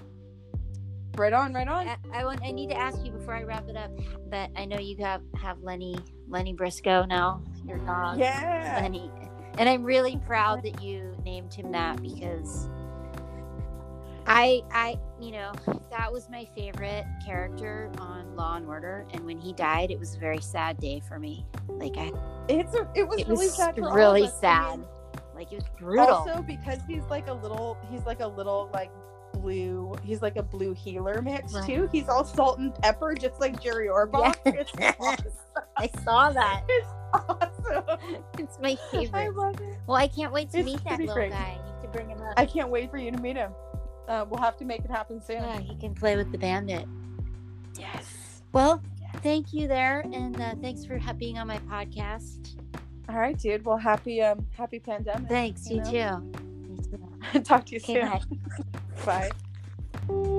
Right 1.17 1.33
on, 1.33 1.53
right 1.53 1.67
on. 1.67 1.87
I, 1.87 1.97
I 2.13 2.25
want. 2.25 2.41
I 2.43 2.51
need 2.51 2.69
to 2.69 2.77
ask 2.77 3.03
you 3.03 3.11
before 3.11 3.33
I 3.33 3.43
wrap 3.43 3.67
it 3.67 3.75
up 3.75 3.89
that 4.29 4.51
I 4.55 4.65
know 4.65 4.77
you 4.77 4.97
have 5.03 5.21
have 5.41 5.59
Lenny 5.61 5.97
Lenny 6.27 6.53
Briscoe 6.53 7.05
now, 7.05 7.41
your 7.65 7.77
dog. 7.79 8.19
Yeah. 8.19 8.79
Lenny, 8.81 9.09
and 9.57 9.67
I'm 9.67 9.83
really 9.83 10.17
proud 10.25 10.61
that 10.63 10.83
you 10.83 11.15
named 11.23 11.53
him 11.53 11.71
that 11.71 12.01
because 12.01 12.67
I 14.27 14.61
I 14.71 14.99
you 15.21 15.31
know 15.31 15.53
that 15.89 16.11
was 16.11 16.29
my 16.29 16.45
favorite 16.53 17.05
character 17.25 17.89
on 17.97 18.35
Law 18.35 18.57
and 18.57 18.67
Order, 18.67 19.05
and 19.13 19.25
when 19.25 19.39
he 19.39 19.53
died, 19.53 19.91
it 19.91 19.99
was 19.99 20.15
a 20.15 20.19
very 20.19 20.41
sad 20.41 20.77
day 20.79 21.01
for 21.07 21.17
me. 21.17 21.45
Like 21.69 21.95
I, 21.97 22.11
It's 22.49 22.75
a, 22.75 22.87
it 22.93 23.07
was 23.07 23.19
it 23.21 23.27
really 23.29 23.45
was 23.45 23.55
sad 23.55 23.75
for 23.75 23.83
all 23.83 23.89
of 23.89 23.95
really 23.95 24.27
sad. 24.41 24.85
Like 25.35 25.51
it 25.51 25.55
was 25.55 25.65
brutal. 25.77 26.05
Also, 26.07 26.41
because 26.41 26.79
he's 26.87 27.03
like 27.09 27.27
a 27.27 27.33
little, 27.33 27.77
he's 27.91 28.05
like 28.05 28.21
a 28.21 28.27
little 28.27 28.69
like 28.73 28.89
blue. 29.33 29.93
He's 30.03 30.21
like 30.21 30.37
a 30.37 30.43
blue 30.43 30.73
heeler 30.73 31.21
mix 31.21 31.53
Right. 31.53 31.65
too. 31.65 31.89
He's 31.91 32.07
all 32.07 32.23
salt 32.23 32.57
and 32.59 32.73
pepper, 32.75 33.13
just 33.13 33.39
like 33.41 33.61
Jerry 33.61 33.87
Orbach. 33.87 34.35
It's 34.45 34.71
awesome. 34.99 35.31
I 35.77 35.89
saw 36.03 36.31
that. 36.31 36.63
It's 37.15 37.29
awesome. 37.29 37.99
It's 38.37 38.59
my 38.59 38.71
I 38.93 39.05
favorite. 39.05 39.35
love 39.37 39.55
it. 39.61 39.77
Well, 39.87 39.95
I 39.95 40.07
can't 40.07 40.33
wait 40.33 40.49
to 40.51 40.57
It's 40.57 40.65
meet 40.65 40.83
that 40.83 40.99
little 40.99 41.15
great. 41.15 41.31
guy. 41.31 41.57
I 41.57 41.65
need 41.75 41.81
to 41.81 41.87
bring 41.87 42.09
him 42.09 42.21
up. 42.21 42.33
I 42.35 42.45
can't 42.45 42.69
wait 42.69 42.91
for 42.91 42.97
you 42.97 43.09
to 43.11 43.17
meet 43.19 43.37
him. 43.37 43.51
Uh, 44.09 44.25
we'll 44.29 44.41
have 44.41 44.57
to 44.57 44.65
make 44.65 44.81
it 44.83 44.91
happen 44.91 45.21
soon. 45.21 45.37
Yeah, 45.37 45.59
he 45.59 45.75
can 45.77 45.95
play 45.95 46.17
with 46.17 46.31
the 46.33 46.37
bandit. 46.37 46.85
Yes. 47.79 48.41
Well, 48.51 48.81
thank 49.23 49.53
you 49.53 49.67
there, 49.69 50.01
and 50.11 50.39
uh, 50.41 50.55
thanks 50.61 50.83
for 50.83 50.99
being 51.17 51.37
on 51.37 51.47
my 51.47 51.59
podcast. 51.59 52.57
All 53.07 53.15
right, 53.15 53.37
dude. 53.37 53.65
Well, 53.65 53.77
happy 53.77 54.21
um 54.21 54.45
happy 54.57 54.79
pandemic. 54.79 55.29
Thanks. 55.29 55.69
You, 55.69 55.77
you 55.77 55.83
too. 55.83 55.91
Too. 57.33 57.41
Talk 57.43 57.65
to 57.67 57.75
you 57.75 57.81
Okay, 57.83 58.01
soon. 58.01 58.09
bye. 59.05 59.29
Bye. 60.07 60.31